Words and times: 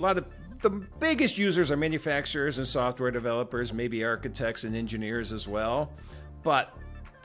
a 0.00 0.02
lot 0.02 0.16
of 0.16 0.26
the 0.62 0.70
biggest 0.70 1.38
users 1.38 1.70
are 1.70 1.76
manufacturers 1.76 2.58
and 2.58 2.66
software 2.66 3.10
developers, 3.10 3.72
maybe 3.72 4.02
architects 4.02 4.64
and 4.64 4.74
engineers 4.74 5.32
as 5.32 5.46
well. 5.46 5.92
But 6.42 6.74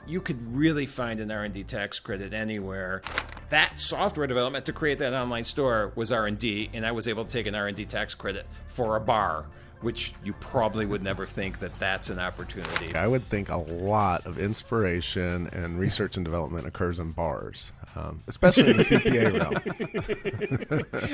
you 0.06 0.20
could 0.20 0.54
really 0.54 0.86
find 0.86 1.18
an 1.20 1.30
R&D 1.30 1.64
tax 1.64 1.98
credit 1.98 2.32
anywhere. 2.32 3.02
That 3.48 3.80
software 3.80 4.26
development 4.26 4.66
to 4.66 4.72
create 4.72 4.98
that 4.98 5.14
online 5.14 5.44
store 5.44 5.92
was 5.96 6.12
R&D, 6.12 6.70
and 6.74 6.86
I 6.86 6.92
was 6.92 7.08
able 7.08 7.24
to 7.24 7.30
take 7.30 7.46
an 7.46 7.54
R&D 7.54 7.86
tax 7.86 8.14
credit 8.14 8.46
for 8.66 8.96
a 8.96 9.00
bar, 9.00 9.46
which 9.86 10.12
you 10.24 10.32
probably 10.40 10.84
would 10.84 11.00
never 11.00 11.24
think 11.24 11.60
that 11.60 11.72
that's 11.78 12.10
an 12.10 12.18
opportunity. 12.18 12.92
I 12.96 13.06
would 13.06 13.22
think 13.22 13.50
a 13.50 13.58
lot 13.58 14.26
of 14.26 14.36
inspiration 14.36 15.48
and 15.52 15.78
research 15.78 16.16
and 16.16 16.24
development 16.24 16.66
occurs 16.66 16.98
in 16.98 17.12
bars, 17.12 17.72
um, 17.94 18.20
especially 18.26 18.72
in 18.72 18.78
the 18.78 18.82
CPA 18.82 19.38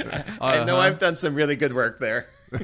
realm. 0.16 0.38
I 0.41 0.64
know 0.64 0.79
uh-huh. 0.79 0.87
I've 0.87 0.98
done 0.98 1.16
some 1.16 1.34
really 1.34 1.55
good 1.55 1.74
work 1.74 2.00
there. 2.00 2.30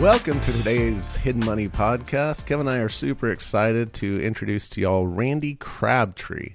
Welcome 0.00 0.40
to 0.40 0.52
today's 0.52 1.16
Hidden 1.16 1.44
Money 1.44 1.68
podcast. 1.68 2.46
Kevin 2.46 2.66
and 2.66 2.76
I 2.76 2.78
are 2.78 2.88
super 2.88 3.30
excited 3.30 3.92
to 3.94 4.22
introduce 4.22 4.70
to 4.70 4.80
y'all 4.80 5.06
Randy 5.06 5.54
Crabtree. 5.56 6.54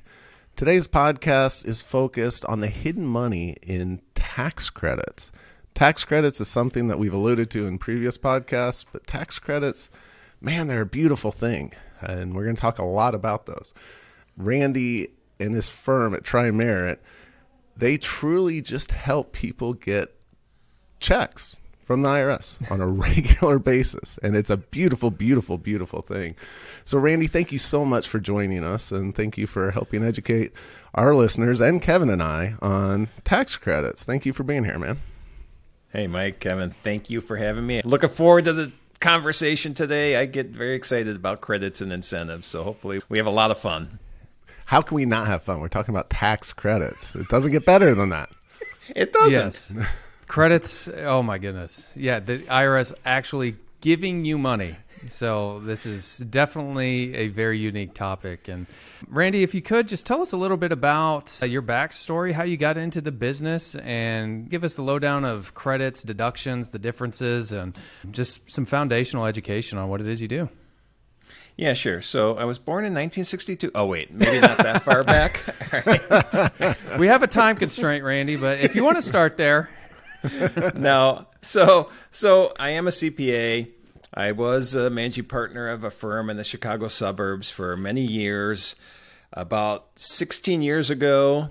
Today's 0.56 0.88
podcast 0.88 1.66
is 1.66 1.82
focused 1.82 2.46
on 2.46 2.60
the 2.60 2.68
hidden 2.68 3.08
money 3.08 3.58
in 3.64 4.02
tax 4.14 4.70
credits. 4.70 5.32
Tax 5.74 6.06
credits 6.06 6.40
is 6.40 6.48
something 6.48 6.90
that 6.90 7.00
we've 7.00 7.14
alluded 7.14 7.50
to 7.50 7.66
in 7.66 7.80
previous 7.80 8.20
podcasts, 8.20 8.86
but 8.92 9.08
tax 9.08 9.40
credits, 9.40 9.90
man, 10.40 10.68
they're 10.68 10.82
a 10.82 10.86
beautiful 10.86 11.32
thing. 11.32 11.74
And 12.02 12.36
we're 12.36 12.44
going 12.44 12.56
to 12.56 12.62
talk 12.62 12.78
a 12.78 12.86
lot 12.86 13.16
about 13.16 13.48
those. 13.48 13.74
Randy 14.38 15.10
and 15.40 15.56
his 15.56 15.70
firm 15.70 16.14
at 16.14 16.24
Tri-Merit, 16.24 17.02
they 17.76 17.98
truly 17.98 18.62
just 18.62 18.92
help 18.92 19.32
people 19.34 19.74
get 19.74 20.16
checks 21.00 21.60
from 21.84 22.02
the 22.02 22.10
IRS 22.10 22.72
on 22.72 22.82
a 22.82 22.88
regular 22.88 23.60
basis. 23.60 24.18
And 24.24 24.36
it's 24.36 24.50
a 24.50 24.58
beautiful, 24.58 25.12
beautiful, 25.12 25.58
beautiful 25.58 26.02
thing. 26.02 26.36
So, 26.86 26.98
Randy, 26.98 27.28
thank 27.28 27.52
you 27.52 27.60
so 27.60 27.86
much 27.86 28.08
for 28.08 28.20
joining 28.20 28.64
us 28.64 28.92
and 28.92 29.16
thank 29.16 29.38
you 29.38 29.48
for 29.48 29.72
helping 29.72 30.04
educate 30.04 30.52
our 30.96 31.14
listeners 31.16 31.62
and 31.62 31.82
Kevin 31.82 32.10
and 32.10 32.24
I 32.24 32.56
on 32.62 33.10
tax 33.24 33.56
credits. 33.56 34.04
Thank 34.04 34.26
you 34.26 34.34
for 34.34 34.44
being 34.44 34.64
here, 34.64 34.80
man. 34.80 35.00
Hey, 35.92 36.08
Mike, 36.08 36.40
Kevin, 36.40 36.72
thank 36.72 37.10
you 37.10 37.22
for 37.22 37.38
having 37.38 37.68
me. 37.68 37.82
Looking 37.84 38.10
forward 38.10 38.46
to 38.46 38.54
the 38.54 38.72
conversation 39.00 39.74
today. 39.74 40.16
I 40.16 40.26
get 40.26 40.48
very 40.48 40.76
excited 40.76 41.16
about 41.16 41.42
credits 41.42 41.82
and 41.82 41.94
incentives. 41.94 42.48
So, 42.48 42.64
hopefully, 42.64 43.02
we 43.10 43.20
have 43.20 43.28
a 43.28 43.32
lot 43.32 43.52
of 43.52 43.60
fun. 43.60 44.00
How 44.66 44.82
can 44.82 44.96
we 44.96 45.06
not 45.06 45.28
have 45.28 45.44
fun? 45.44 45.60
We're 45.60 45.68
talking 45.68 45.94
about 45.94 46.10
tax 46.10 46.54
credits. 46.54 47.16
It 47.16 47.28
doesn't 47.28 47.52
get 47.52 47.66
better 47.66 47.94
than 47.94 48.10
that. 48.10 48.30
It 48.96 49.14
doesn't. 49.14 49.78
Yes. 49.78 49.88
Credits. 50.34 50.88
Oh 50.88 51.22
my 51.22 51.38
goodness. 51.38 51.94
Yeah, 51.96 52.20
the 52.20 52.40
IRS 52.40 52.92
actually 53.06 53.56
giving 53.82 54.26
you 54.26 54.40
money. 54.40 54.76
So 55.08 55.60
this 55.60 55.86
is 55.86 56.18
definitely 56.18 57.14
a 57.14 57.28
very 57.28 57.60
unique 57.60 57.94
topic. 57.94 58.48
And 58.48 58.66
Randy, 59.08 59.44
if 59.44 59.54
you 59.54 59.62
could 59.62 59.88
just 59.88 60.08
tell 60.08 60.24
us 60.24 60.32
a 60.32 60.38
little 60.38 60.58
bit 60.58 60.72
about 60.72 61.38
uh, 61.44 61.46
your 61.46 61.62
backstory, 61.62 62.32
how 62.32 62.46
you 62.46 62.58
got 62.58 62.78
into 62.78 63.00
the 63.00 63.12
business, 63.12 63.76
and 63.76 64.50
give 64.50 64.64
us 64.64 64.74
the 64.74 64.82
lowdown 64.82 65.24
of 65.24 65.54
credits, 65.54 66.02
deductions, 66.02 66.72
the 66.72 66.80
differences, 66.80 67.52
and 67.52 67.78
just 68.10 68.50
some 68.50 68.66
foundational 68.66 69.28
education 69.28 69.78
on 69.78 69.88
what 69.88 70.02
it 70.02 70.08
is 70.08 70.20
you 70.20 70.28
do. 70.28 70.50
Yeah, 71.58 71.74
sure. 71.74 72.02
So 72.02 72.38
I 72.38 72.46
was 72.46 72.58
born 72.58 72.86
in 72.86 72.94
1962. 72.94 73.70
Oh, 73.76 73.86
wait, 73.86 74.12
maybe 74.12 74.40
not 74.40 74.58
that 74.58 74.82
far 74.82 75.04
back. 75.04 75.44
we 76.98 77.06
have 77.06 77.22
a 77.22 77.28
time 77.28 77.56
constraint, 77.56 78.04
Randy, 78.04 78.36
but 78.36 78.62
if 78.62 78.76
you 78.76 78.84
want 78.84 78.98
to 78.98 79.04
start 79.04 79.38
there. 79.38 79.70
no. 80.76 81.26
So 81.42 81.90
so 82.12 82.54
I 82.58 82.70
am 82.70 82.88
a 82.88 82.92
CPA. 82.92 83.70
I 84.14 84.32
was 84.32 84.76
a 84.76 84.90
managing 84.90 85.26
partner 85.26 85.70
of 85.70 85.84
a 85.84 85.90
firm 85.90 86.30
in 86.30 86.38
the 86.38 86.44
Chicago 86.44 86.88
suburbs 86.88 87.50
for 87.50 87.76
many 87.76 88.02
years. 88.02 88.76
About 89.36 89.88
16 89.96 90.62
years 90.62 90.92
ago, 90.92 91.50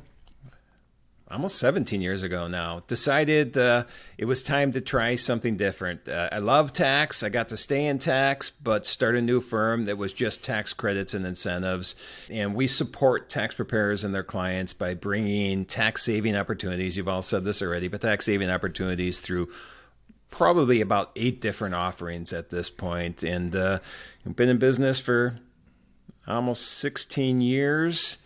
almost 1.32 1.58
17 1.58 2.02
years 2.02 2.22
ago 2.22 2.46
now, 2.46 2.82
decided 2.86 3.56
uh, 3.56 3.84
it 4.18 4.26
was 4.26 4.42
time 4.42 4.72
to 4.72 4.80
try 4.80 5.14
something 5.14 5.56
different. 5.56 6.06
Uh, 6.08 6.28
I 6.30 6.38
love 6.38 6.72
tax. 6.72 7.22
I 7.22 7.30
got 7.30 7.48
to 7.48 7.56
stay 7.56 7.86
in 7.86 7.98
tax, 7.98 8.50
but 8.50 8.84
start 8.84 9.16
a 9.16 9.22
new 9.22 9.40
firm 9.40 9.84
that 9.84 9.96
was 9.96 10.12
just 10.12 10.44
tax 10.44 10.74
credits 10.74 11.14
and 11.14 11.26
incentives. 11.26 11.96
And 12.28 12.54
we 12.54 12.66
support 12.66 13.30
tax 13.30 13.54
preparers 13.54 14.04
and 14.04 14.14
their 14.14 14.22
clients 14.22 14.74
by 14.74 14.94
bringing 14.94 15.64
tax 15.64 16.04
saving 16.04 16.36
opportunities. 16.36 16.96
You've 16.96 17.08
all 17.08 17.22
said 17.22 17.44
this 17.44 17.62
already, 17.62 17.88
but 17.88 18.02
tax 18.02 18.26
saving 18.26 18.50
opportunities 18.50 19.20
through 19.20 19.48
probably 20.30 20.80
about 20.80 21.12
eight 21.16 21.40
different 21.40 21.74
offerings 21.74 22.32
at 22.32 22.50
this 22.50 22.68
point. 22.68 23.22
And 23.22 23.56
uh, 23.56 23.78
been 24.36 24.50
in 24.50 24.58
business 24.58 25.00
for 25.00 25.38
almost 26.26 26.66
16 26.78 27.40
years 27.40 28.18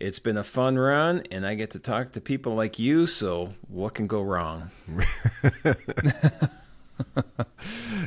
it's 0.00 0.20
been 0.20 0.36
a 0.36 0.44
fun 0.44 0.78
run, 0.78 1.24
and 1.30 1.44
I 1.44 1.54
get 1.54 1.72
to 1.72 1.80
talk 1.80 2.12
to 2.12 2.20
people 2.20 2.54
like 2.54 2.78
you. 2.78 3.06
So, 3.06 3.54
what 3.68 3.94
can 3.94 4.06
go 4.06 4.22
wrong? 4.22 4.70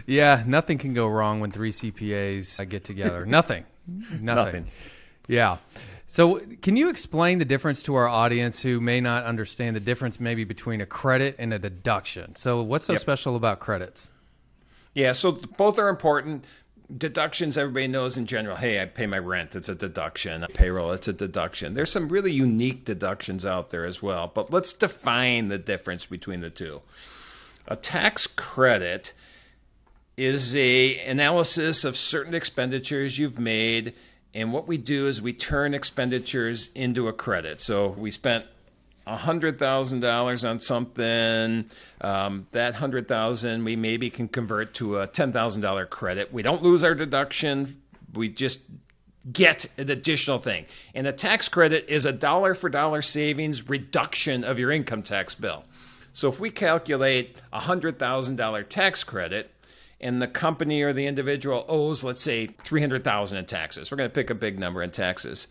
yeah, 0.06 0.44
nothing 0.48 0.78
can 0.78 0.94
go 0.94 1.08
wrong 1.08 1.42
when 1.42 1.52
three 1.52 1.72
CPAs 1.72 2.68
get 2.70 2.86
together. 2.86 3.26
nothing. 3.28 3.66
nothing. 3.88 4.24
Nothing. 4.24 4.68
Yeah. 5.28 5.58
So, 6.08 6.42
can 6.62 6.78
you 6.78 6.90
explain 6.90 7.40
the 7.40 7.46
difference 7.46 7.84
to 7.84 7.96
our 7.96 8.08
audience 8.08 8.62
who 8.62 8.80
may 8.80 9.02
not 9.02 9.26
understand 9.26 9.76
the 9.76 9.82
difference 9.82 10.20
maybe 10.20 10.46
between 10.46 10.80
a 10.80 10.86
credit 10.86 11.36
and 11.40 11.54
a 11.54 11.60
deduction? 11.60 12.36
So, 12.36 12.62
what's 12.62 12.86
so 12.86 12.94
yep. 12.94 13.02
special 13.02 13.36
about 13.36 13.60
credits? 13.60 14.12
Yeah, 14.94 15.14
so 15.14 15.32
both 15.32 15.80
are 15.80 15.88
important 15.88 16.46
deductions 16.98 17.58
everybody 17.58 17.88
knows 17.88 18.18
in 18.18 18.26
general. 18.26 18.58
Hey 18.58 18.82
i 18.82 18.86
pay 18.86 19.06
my 19.06 19.18
rent. 19.18 19.56
It's 19.56 19.70
a 19.70 19.76
deduction. 19.76 20.46
Payroll 20.54 20.92
it's 20.92 21.08
a 21.08 21.14
deduction. 21.14 21.74
There's 21.74 21.92
some 21.92 22.10
really 22.10 22.32
unique 22.32 22.86
deductions 22.86 23.46
out 23.46 23.70
there 23.70 23.86
as 23.86 24.02
well 24.02 24.32
but 24.34 24.52
let's 24.52 24.74
define 24.74 25.48
the 25.48 25.58
difference 25.58 26.06
between 26.06 26.42
the 26.42 26.50
two. 26.50 26.82
A 27.68 27.76
tax 27.76 28.28
credit 28.28 29.14
is 30.18 30.56
a 30.56 31.00
analysis 31.00 31.86
of 31.86 31.98
certain 31.98 32.34
expenditures 32.34 33.18
you've 33.18 33.40
made 33.40 33.94
and 34.34 34.54
what 34.54 34.68
we 34.68 34.78
do 34.78 35.08
is 35.08 35.22
we 35.22 35.34
turn 35.34 35.74
expenditures 35.74 36.70
into 36.74 37.08
a 37.08 37.14
credit. 37.14 37.60
So 37.60 37.90
we 37.90 38.12
spent 38.12 38.46
$100,000 39.08 40.50
on 40.50 40.60
something, 40.60 41.66
um, 42.02 42.48
that 42.52 42.74
100000 42.74 43.64
we 43.64 43.76
maybe 43.76 44.10
can 44.10 44.28
convert 44.28 44.74
to 44.76 45.00
a 45.00 45.08
$10,000 45.08 45.90
credit. 45.90 46.32
We 46.32 46.42
don't 46.42 46.64
lose 46.64 46.84
our 46.84 46.96
deduction. 46.96 47.82
We 48.14 48.30
just 48.30 48.62
get 49.32 49.68
an 49.78 49.90
additional 49.90 50.40
thing. 50.40 50.66
And 50.94 51.08
a 51.08 51.14
tax 51.14 51.50
credit 51.50 51.86
is 51.88 52.06
a 52.06 52.12
dollar 52.12 52.54
for 52.54 52.70
dollar 52.70 53.02
savings 53.02 53.70
reduction 53.70 54.44
of 54.44 54.60
your 54.60 54.72
income 54.72 55.04
tax 55.04 55.36
bill. 55.36 55.66
So 56.14 56.28
if 56.28 56.40
we 56.40 56.50
calculate 56.50 57.38
a 57.54 57.60
$100,000 57.60 58.68
tax 58.68 59.04
credit, 59.04 59.52
and 60.02 60.20
the 60.22 60.28
company 60.28 60.82
or 60.82 60.94
the 60.94 61.06
individual 61.06 61.64
owes, 61.68 62.04
let's 62.04 62.22
say, 62.22 62.48
300,000 62.48 63.38
in 63.38 63.46
taxes. 63.46 63.92
We're 63.92 63.98
going 63.98 64.10
to 64.10 64.14
pick 64.14 64.32
a 64.32 64.36
big 64.36 64.58
number 64.58 64.82
in 64.82 64.90
taxes. 64.90 65.48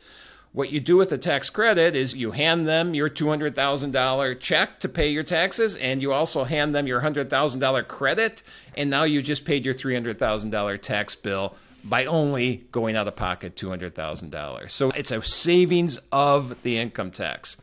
What 0.53 0.71
you 0.71 0.81
do 0.81 0.97
with 0.97 1.11
the 1.11 1.19
tax 1.19 1.49
credit 1.49 1.95
is 1.95 2.15
you 2.15 2.33
hand 2.33 2.67
them 2.67 2.93
your 2.93 3.09
$200,000 3.09 4.41
check 4.41 4.81
to 4.81 4.89
pay 4.89 5.09
your 5.09 5.23
taxes, 5.23 5.77
and 5.77 6.03
you 6.03 6.13
also 6.13 6.43
hand 6.43 6.75
them 6.75 6.89
your 6.89 7.03
$100,000 7.03 7.87
credit, 7.87 8.43
and 8.77 8.91
now 8.91 9.05
you 9.05 9.23
just 9.23 9.45
paid 9.45 9.65
your 9.65 9.75
$300,000 9.75 10.83
tax 10.83 11.15
bill 11.15 11.55
by 11.85 12.05
only 12.05 12.65
going 12.73 12.97
out 12.97 13.07
of 13.07 13.15
pocket 13.15 13.55
$200,000. 13.55 14.69
So 14.71 14.91
it's 14.91 15.13
a 15.13 15.23
savings 15.23 16.01
of 16.11 16.61
the 16.63 16.79
income 16.79 17.13
tax. 17.13 17.57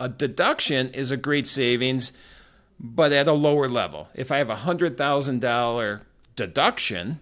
A 0.00 0.08
deduction 0.08 0.88
is 0.94 1.10
a 1.10 1.18
great 1.18 1.46
savings, 1.46 2.12
but 2.80 3.12
at 3.12 3.28
a 3.28 3.32
lower 3.32 3.68
level. 3.68 4.08
If 4.14 4.32
I 4.32 4.38
have 4.38 4.48
a 4.48 4.56
$100,000 4.56 6.00
deduction 6.36 7.20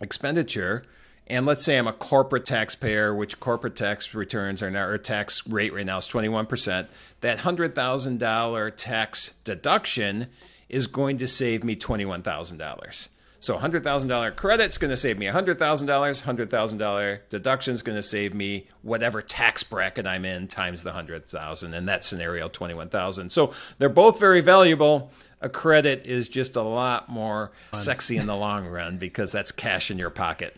expenditure, 0.00 0.84
and 1.30 1.46
let's 1.46 1.64
say 1.64 1.78
I'm 1.78 1.86
a 1.86 1.92
corporate 1.92 2.44
taxpayer, 2.44 3.14
which 3.14 3.38
corporate 3.38 3.76
tax 3.76 4.14
returns 4.14 4.62
are 4.62 4.70
now, 4.70 4.84
or 4.84 4.98
tax 4.98 5.46
rate 5.46 5.72
right 5.72 5.86
now 5.86 5.98
is 5.98 6.08
21%. 6.08 6.88
That 7.20 7.38
$100,000 7.38 8.72
tax 8.76 9.34
deduction 9.44 10.26
is 10.68 10.88
going 10.88 11.18
to 11.18 11.28
save 11.28 11.62
me 11.62 11.76
$21,000. 11.76 13.08
So 13.38 13.56
$100,000 13.56 14.36
credit 14.36 14.70
is 14.70 14.76
going 14.76 14.90
to 14.90 14.96
save 14.96 15.18
me 15.18 15.26
$100,000. 15.26 15.56
$100,000 15.56 17.18
deduction 17.30 17.74
is 17.74 17.82
going 17.82 17.96
to 17.96 18.02
save 18.02 18.34
me 18.34 18.66
whatever 18.82 19.22
tax 19.22 19.62
bracket 19.62 20.06
I'm 20.06 20.24
in 20.24 20.48
times 20.48 20.82
the 20.82 20.90
100,000. 20.90 21.74
In 21.74 21.86
that 21.86 22.04
scenario, 22.04 22.48
21,000. 22.48 23.30
So 23.30 23.54
they're 23.78 23.88
both 23.88 24.18
very 24.18 24.40
valuable. 24.40 25.12
A 25.40 25.48
credit 25.48 26.06
is 26.06 26.28
just 26.28 26.56
a 26.56 26.62
lot 26.62 27.08
more 27.08 27.52
sexy 27.72 28.18
in 28.18 28.26
the 28.26 28.36
long 28.36 28.66
run 28.66 28.98
because 28.98 29.32
that's 29.32 29.52
cash 29.52 29.90
in 29.90 29.96
your 29.96 30.10
pocket. 30.10 30.56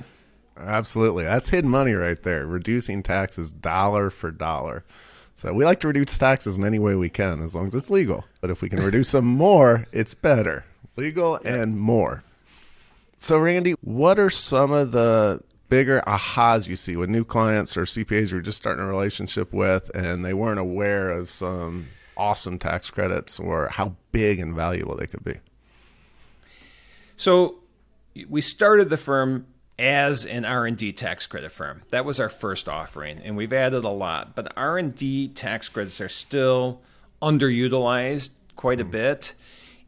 Absolutely. 0.56 1.24
That's 1.24 1.48
hidden 1.48 1.70
money 1.70 1.94
right 1.94 2.22
there. 2.22 2.46
Reducing 2.46 3.02
taxes 3.02 3.52
dollar 3.52 4.10
for 4.10 4.30
dollar. 4.30 4.84
So 5.34 5.52
we 5.52 5.64
like 5.64 5.80
to 5.80 5.88
reduce 5.88 6.16
taxes 6.18 6.56
in 6.56 6.64
any 6.64 6.78
way 6.78 6.94
we 6.94 7.08
can 7.08 7.42
as 7.42 7.54
long 7.54 7.66
as 7.66 7.74
it's 7.74 7.90
legal. 7.90 8.24
But 8.40 8.50
if 8.50 8.62
we 8.62 8.68
can 8.68 8.80
reduce 8.80 9.12
them 9.12 9.24
more, 9.26 9.86
it's 9.92 10.14
better. 10.14 10.64
Legal 10.96 11.36
and 11.44 11.78
more. 11.78 12.22
So 13.18 13.38
Randy, 13.38 13.74
what 13.80 14.18
are 14.18 14.30
some 14.30 14.72
of 14.72 14.92
the 14.92 15.42
bigger 15.68 16.02
ahas 16.06 16.68
you 16.68 16.76
see 16.76 16.96
with 16.96 17.08
new 17.08 17.24
clients 17.24 17.76
or 17.76 17.84
CPAs 17.84 18.30
you're 18.30 18.40
just 18.42 18.58
starting 18.58 18.84
a 18.84 18.86
relationship 18.86 19.54
with 19.54 19.90
and 19.94 20.22
they 20.22 20.34
weren't 20.34 20.60
aware 20.60 21.10
of 21.10 21.30
some 21.30 21.88
awesome 22.16 22.58
tax 22.58 22.90
credits 22.90 23.40
or 23.40 23.68
how 23.68 23.96
big 24.10 24.38
and 24.38 24.54
valuable 24.54 24.96
they 24.96 25.06
could 25.06 25.24
be? 25.24 25.36
So 27.16 27.60
we 28.28 28.40
started 28.40 28.90
the 28.90 28.96
firm 28.96 29.46
as 29.82 30.24
an 30.24 30.44
R&D 30.44 30.92
tax 30.92 31.26
credit 31.26 31.50
firm. 31.50 31.82
That 31.90 32.04
was 32.04 32.20
our 32.20 32.28
first 32.28 32.68
offering 32.68 33.18
and 33.18 33.36
we've 33.36 33.52
added 33.52 33.84
a 33.84 33.90
lot, 33.90 34.36
but 34.36 34.52
R&D 34.56 35.28
tax 35.28 35.68
credits 35.68 36.00
are 36.00 36.08
still 36.08 36.80
underutilized 37.20 38.30
quite 38.54 38.80
a 38.80 38.84
hmm. 38.84 38.90
bit. 38.90 39.34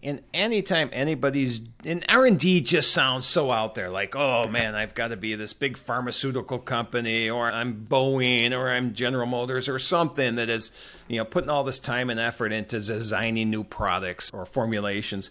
And 0.03 0.21
anytime 0.35 0.91
anybody's 0.93 1.63
in 1.83 2.05
R&D 2.11 2.61
just 2.61 2.93
sounds 2.93 3.25
so 3.25 3.51
out 3.51 3.75
there 3.75 3.89
like, 3.89 4.15
"Oh 4.15 4.47
man, 4.49 4.75
I've 4.75 4.95
got 4.95 5.09
to 5.09 5.17
be 5.17 5.35
this 5.35 5.55
big 5.55 5.79
pharmaceutical 5.79 6.59
company 6.59 7.31
or 7.31 7.51
I'm 7.51 7.87
Boeing 7.89 8.53
or 8.53 8.69
I'm 8.69 8.93
General 8.93 9.27
Motors 9.27 9.67
or 9.67 9.79
something 9.79 10.35
that 10.35 10.51
is, 10.51 10.73
you 11.09 11.17
know, 11.17 11.25
putting 11.25 11.49
all 11.49 11.65
this 11.65 11.79
time 11.79 12.11
and 12.11 12.21
effort 12.21 12.53
into 12.53 12.81
designing 12.81 13.49
new 13.49 13.65
products 13.65 14.31
or 14.35 14.45
formulations." 14.45 15.31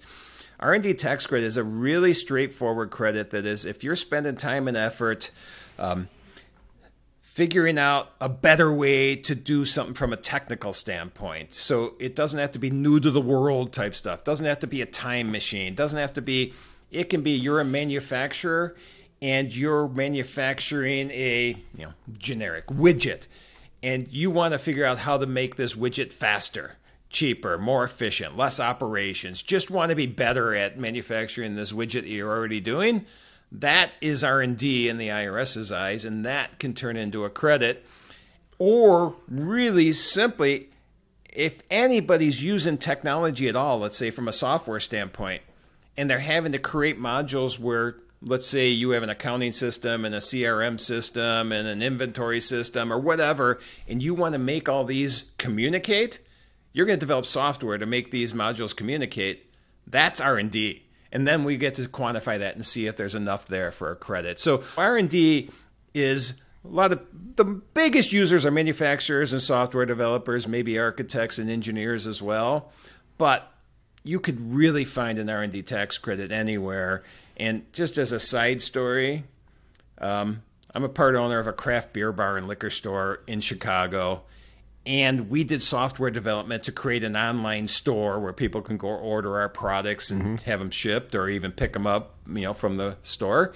R&D 0.64 0.94
tax 0.94 1.28
credit 1.28 1.46
is 1.46 1.58
a 1.58 1.64
really 1.64 2.14
straightforward 2.14 2.90
credit 2.90 3.32
that 3.32 3.46
is 3.46 3.66
if 3.66 3.84
you're 3.84 3.98
spending 3.98 4.38
time 4.38 4.70
and 4.70 4.78
effort 4.78 5.30
um, 5.78 6.08
figuring 7.20 7.78
out 7.78 8.12
a 8.22 8.30
better 8.30 8.72
way 8.72 9.18
to 9.18 9.36
do 9.36 9.66
something 9.66 9.94
from 9.94 10.14
a 10.14 10.16
technical 10.16 10.72
standpoint. 10.72 11.54
So 11.54 11.96
it 12.00 12.16
doesn't 12.16 12.40
have 12.40 12.54
to 12.54 12.60
be 12.60 12.72
new 12.72 13.02
to 13.02 13.12
the 13.12 13.20
world 13.20 13.74
type 13.74 13.94
stuff. 13.94 14.24
Doesn't 14.24 14.46
have 14.46 14.60
to 14.60 14.68
be 14.68 14.82
a 14.82 14.86
time 14.86 15.34
machine. 15.34 15.76
Doesn't 15.76 16.00
have 16.00 16.14
to 16.14 16.22
be 16.22 16.54
it 16.92 17.10
can 17.10 17.24
be 17.24 17.32
you're 17.32 17.60
a 17.60 17.66
manufacturer 17.66 18.74
and 19.22 19.54
you're 19.54 19.90
manufacturing 19.90 21.12
a, 21.12 21.58
you 21.76 21.86
know, 21.86 21.94
generic 22.18 22.68
widget 22.68 23.28
and 23.82 24.08
you 24.14 24.32
want 24.32 24.54
to 24.54 24.58
figure 24.58 24.86
out 24.86 25.00
how 25.00 25.18
to 25.18 25.26
make 25.26 25.58
this 25.58 25.74
widget 25.74 26.14
faster 26.14 26.78
cheaper, 27.14 27.58
more 27.58 27.84
efficient, 27.84 28.36
less 28.36 28.60
operations, 28.60 29.42
just 29.42 29.72
want 29.72 29.90
to 29.90 29.96
be 29.96 30.08
better 30.08 30.54
at 30.54 30.78
manufacturing 30.78 31.56
this 31.56 31.72
widget 31.72 32.10
you're 32.10 32.30
already 32.30 32.60
doing, 32.60 33.06
that 33.52 33.92
is 34.02 34.24
R&D 34.24 34.90
in 34.90 34.98
the 34.98 35.08
IRS's 35.08 35.72
eyes 35.72 36.04
and 36.04 36.26
that 36.26 36.60
can 36.60 36.74
turn 36.74 36.98
into 36.98 37.24
a 37.24 37.30
credit. 37.30 37.86
Or 38.60 39.16
really 39.28 39.94
simply 39.94 40.70
if 41.34 41.64
anybody's 41.72 42.44
using 42.44 42.78
technology 42.78 43.48
at 43.48 43.56
all, 43.56 43.80
let's 43.80 43.98
say 43.98 44.12
from 44.12 44.28
a 44.28 44.34
software 44.34 44.80
standpoint, 44.80 45.42
and 45.98 46.10
they're 46.10 46.20
having 46.20 46.52
to 46.52 46.60
create 46.60 47.00
modules 47.00 47.58
where 47.58 47.96
let's 48.22 48.48
say 48.48 48.70
you 48.70 48.92
have 48.92 49.04
an 49.04 49.10
accounting 49.10 49.52
system 49.52 50.06
and 50.06 50.16
a 50.16 50.20
CRM 50.20 50.80
system 50.80 51.52
and 51.52 51.68
an 51.68 51.82
inventory 51.82 52.40
system 52.40 52.92
or 52.92 52.98
whatever 52.98 53.60
and 53.88 54.02
you 54.02 54.14
want 54.14 54.34
to 54.34 54.40
make 54.40 54.70
all 54.70 54.86
these 54.86 55.26
communicate, 55.38 56.20
you're 56.74 56.86
going 56.86 57.00
to 57.00 57.06
develop 57.06 57.26
software 57.26 57.78
to 57.78 57.86
make 57.86 58.12
these 58.12 58.34
modules 58.34 58.76
communicate. 58.76 59.50
That's 59.88 60.20
R&D. 60.20 60.84
And 61.12 61.28
then 61.28 61.44
we 61.44 61.58
get 61.58 61.76
to 61.76 61.84
quantify 61.84 62.40
that 62.40 62.56
and 62.56 62.66
see 62.66 62.88
if 62.88 62.98
there's 62.98 63.16
enough 63.16 63.46
there 63.46 63.72
for 63.72 63.92
a 63.92 63.96
credit. 63.96 64.40
So 64.40 64.64
R&D 64.76 65.50
is 65.94 66.42
a 66.66 66.68
lot 66.68 66.92
of 66.92 67.02
the 67.36 67.46
biggest 67.46 68.12
users 68.12 68.46
are 68.46 68.52
manufacturers 68.52 69.32
and 69.32 69.42
software 69.42 69.86
developers, 69.86 70.48
maybe 70.48 70.80
architects 70.80 71.38
and 71.38 71.50
engineers 71.50 72.08
as 72.08 72.22
well. 72.22 72.72
But 73.18 73.52
you 74.04 74.20
could 74.20 74.54
really 74.54 74.86
find 74.86 75.20
an 75.20 75.30
R&D 75.30 75.62
tax 75.64 75.98
credit 75.98 76.32
anywhere. 76.32 77.04
And 77.38 77.72
just 77.74 77.98
as 77.98 78.12
a 78.12 78.20
side 78.20 78.62
story, 78.62 79.24
um, 80.00 80.42
I'm 80.74 80.84
a 80.84 80.90
part 80.90 81.16
owner 81.16 81.40
of 81.40 81.48
a 81.48 81.54
craft 81.54 81.94
beer 81.94 82.12
bar 82.12 82.38
and 82.38 82.48
liquor 82.48 82.70
store 82.70 83.22
in 83.28 83.42
Chicago 83.42 84.24
and 84.86 85.30
we 85.30 85.44
did 85.44 85.62
software 85.62 86.12
development 86.12 86.64
to 86.64 86.72
create 86.72 87.04
an 87.04 87.16
online 87.16 87.68
store 87.68 88.20
where 88.20 88.34
people 88.34 88.62
can 88.62 88.78
go 88.78 88.90
order 88.90 89.40
our 89.40 89.48
products 89.48 90.12
and 90.12 90.22
mm-hmm. 90.22 90.36
have 90.50 90.60
them 90.60 90.72
shipped 90.72 91.16
or 91.16 91.30
even 91.30 91.52
pick 91.52 91.74
them 91.74 91.88
up 91.88 92.16
you 92.28 92.42
know 92.42 92.54
from 92.54 92.78
the 92.78 92.98
store. 93.02 93.54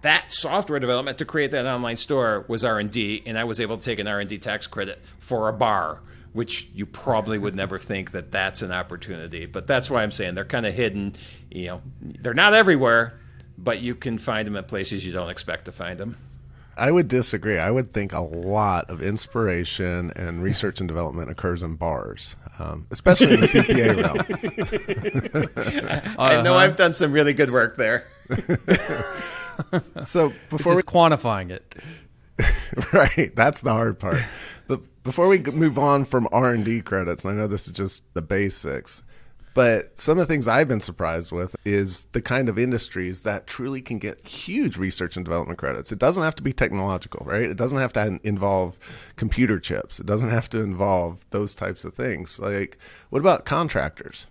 That 0.00 0.32
software 0.32 0.80
development 0.80 1.18
to 1.18 1.24
create 1.24 1.52
that 1.52 1.66
online 1.66 1.96
store 1.96 2.44
was 2.48 2.64
r&d 2.64 3.22
and 3.24 3.38
i 3.38 3.44
was 3.44 3.60
able 3.60 3.76
to 3.76 3.84
take 3.84 3.98
an 3.98 4.08
r&d 4.08 4.38
tax 4.38 4.66
credit 4.66 5.00
for 5.18 5.48
a 5.48 5.52
bar 5.52 6.00
which 6.32 6.70
you 6.74 6.86
probably 6.86 7.38
would 7.38 7.54
never 7.54 7.78
think 7.90 8.12
that 8.12 8.32
that's 8.32 8.62
an 8.62 8.72
opportunity. 8.72 9.44
But 9.44 9.66
that's 9.66 9.90
why 9.90 10.02
i'm 10.02 10.10
saying 10.10 10.34
they're 10.34 10.44
kind 10.44 10.66
of 10.66 10.74
hidden 10.74 11.14
you 11.50 11.66
know. 11.66 11.82
They're 12.00 12.34
not 12.34 12.54
everywhere 12.54 13.18
but 13.58 13.80
you 13.80 13.94
can 13.94 14.18
find 14.18 14.46
them 14.46 14.56
at 14.56 14.68
places 14.68 15.04
you 15.04 15.12
don't 15.12 15.28
expect 15.28 15.66
to 15.66 15.72
find 15.72 15.98
them 16.00 16.16
I 16.76 16.90
would 16.90 17.08
disagree. 17.08 17.58
I 17.58 17.70
would 17.70 17.92
think 17.92 18.12
a 18.12 18.20
lot 18.20 18.88
of 18.88 19.02
inspiration 19.02 20.12
and 20.16 20.42
research 20.42 20.80
and 20.80 20.88
development 20.88 21.30
occurs 21.30 21.62
in 21.62 21.76
bars, 21.76 22.36
um, 22.58 22.86
especially 22.90 23.34
in 23.34 23.40
the 23.40 23.46
CPA 23.46 23.96
realm. 26.04 26.16
I 26.18 26.42
know 26.42 26.54
uh-huh. 26.54 26.64
I've 26.64 26.76
done 26.76 26.92
some 26.92 27.12
really 27.12 27.34
good 27.34 27.50
work 27.50 27.76
there. 27.76 28.06
so 30.00 30.32
before 30.48 30.74
we 30.74 30.82
quantifying 30.82 31.50
it, 31.50 31.74
right? 32.92 33.34
That's 33.36 33.60
the 33.60 33.72
hard 33.72 33.98
part. 33.98 34.22
But 34.66 34.80
before 35.02 35.28
we 35.28 35.38
move 35.38 35.78
on 35.78 36.04
from 36.04 36.28
R 36.32 36.52
and 36.52 36.64
D 36.64 36.80
credits, 36.80 37.26
I 37.26 37.32
know 37.32 37.46
this 37.46 37.66
is 37.66 37.74
just 37.74 38.02
the 38.14 38.22
basics. 38.22 39.02
But 39.54 39.98
some 39.98 40.18
of 40.18 40.26
the 40.26 40.32
things 40.32 40.48
I've 40.48 40.68
been 40.68 40.80
surprised 40.80 41.30
with 41.30 41.54
is 41.64 42.06
the 42.12 42.22
kind 42.22 42.48
of 42.48 42.58
industries 42.58 43.22
that 43.22 43.46
truly 43.46 43.82
can 43.82 43.98
get 43.98 44.26
huge 44.26 44.76
research 44.76 45.16
and 45.16 45.24
development 45.24 45.58
credits. 45.58 45.92
It 45.92 45.98
doesn't 45.98 46.22
have 46.22 46.36
to 46.36 46.42
be 46.42 46.52
technological, 46.52 47.26
right? 47.26 47.42
It 47.42 47.56
doesn't 47.56 47.78
have 47.78 47.92
to 47.94 48.18
involve 48.24 48.78
computer 49.16 49.58
chips. 49.58 50.00
It 50.00 50.06
doesn't 50.06 50.30
have 50.30 50.48
to 50.50 50.60
involve 50.60 51.26
those 51.30 51.54
types 51.54 51.84
of 51.84 51.94
things. 51.94 52.38
Like, 52.38 52.78
what 53.10 53.20
about 53.20 53.44
contractors? 53.44 54.26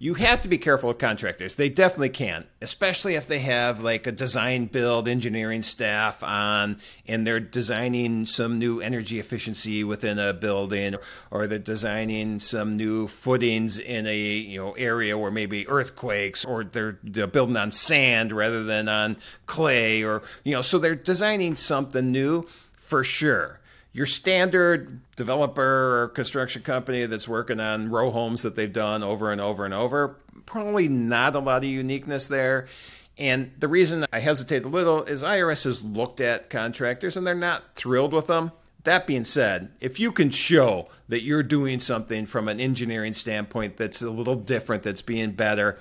You 0.00 0.14
have 0.14 0.42
to 0.42 0.48
be 0.48 0.58
careful 0.58 0.88
with 0.88 0.98
contractors. 0.98 1.56
They 1.56 1.68
definitely 1.68 2.10
can, 2.10 2.44
especially 2.62 3.16
if 3.16 3.26
they 3.26 3.40
have 3.40 3.80
like 3.80 4.06
a 4.06 4.12
design 4.12 4.66
build 4.66 5.08
engineering 5.08 5.62
staff 5.62 6.22
on 6.22 6.78
and 7.06 7.26
they're 7.26 7.40
designing 7.40 8.24
some 8.24 8.58
new 8.58 8.80
energy 8.80 9.18
efficiency 9.18 9.82
within 9.82 10.18
a 10.20 10.32
building 10.32 10.94
or 11.32 11.48
they're 11.48 11.58
designing 11.58 12.38
some 12.38 12.76
new 12.76 13.08
footings 13.08 13.78
in 13.80 14.06
a 14.06 14.16
you 14.16 14.60
know 14.62 14.72
area 14.72 15.18
where 15.18 15.32
maybe 15.32 15.66
earthquakes 15.68 16.44
or 16.44 16.62
they're, 16.62 16.98
they're 17.02 17.26
building 17.26 17.56
on 17.56 17.72
sand 17.72 18.30
rather 18.30 18.62
than 18.62 18.88
on 18.88 19.16
clay 19.46 20.04
or 20.04 20.22
you 20.44 20.52
know 20.52 20.62
so 20.62 20.78
they're 20.78 20.94
designing 20.94 21.56
something 21.56 22.12
new 22.12 22.46
for 22.76 23.02
sure 23.02 23.57
your 23.92 24.06
standard 24.06 25.00
developer 25.16 26.02
or 26.02 26.08
construction 26.08 26.62
company 26.62 27.06
that's 27.06 27.26
working 27.26 27.60
on 27.60 27.90
row 27.90 28.10
homes 28.10 28.42
that 28.42 28.54
they've 28.54 28.72
done 28.72 29.02
over 29.02 29.32
and 29.32 29.40
over 29.40 29.64
and 29.64 29.74
over, 29.74 30.16
probably 30.46 30.88
not 30.88 31.34
a 31.34 31.38
lot 31.38 31.58
of 31.58 31.64
uniqueness 31.64 32.26
there. 32.26 32.68
And 33.16 33.50
the 33.58 33.68
reason 33.68 34.06
I 34.12 34.20
hesitate 34.20 34.64
a 34.64 34.68
little 34.68 35.02
is 35.02 35.22
IRS 35.22 35.64
has 35.64 35.82
looked 35.82 36.20
at 36.20 36.50
contractors 36.50 37.16
and 37.16 37.26
they're 37.26 37.34
not 37.34 37.74
thrilled 37.74 38.12
with 38.12 38.28
them. 38.28 38.52
That 38.84 39.06
being 39.06 39.24
said, 39.24 39.72
if 39.80 39.98
you 39.98 40.12
can 40.12 40.30
show 40.30 40.88
that 41.08 41.22
you're 41.22 41.42
doing 41.42 41.80
something 41.80 42.26
from 42.26 42.48
an 42.48 42.60
engineering 42.60 43.12
standpoint 43.12 43.76
that's 43.76 44.02
a 44.02 44.10
little 44.10 44.36
different, 44.36 44.84
that's 44.84 45.02
being 45.02 45.32
better, 45.32 45.78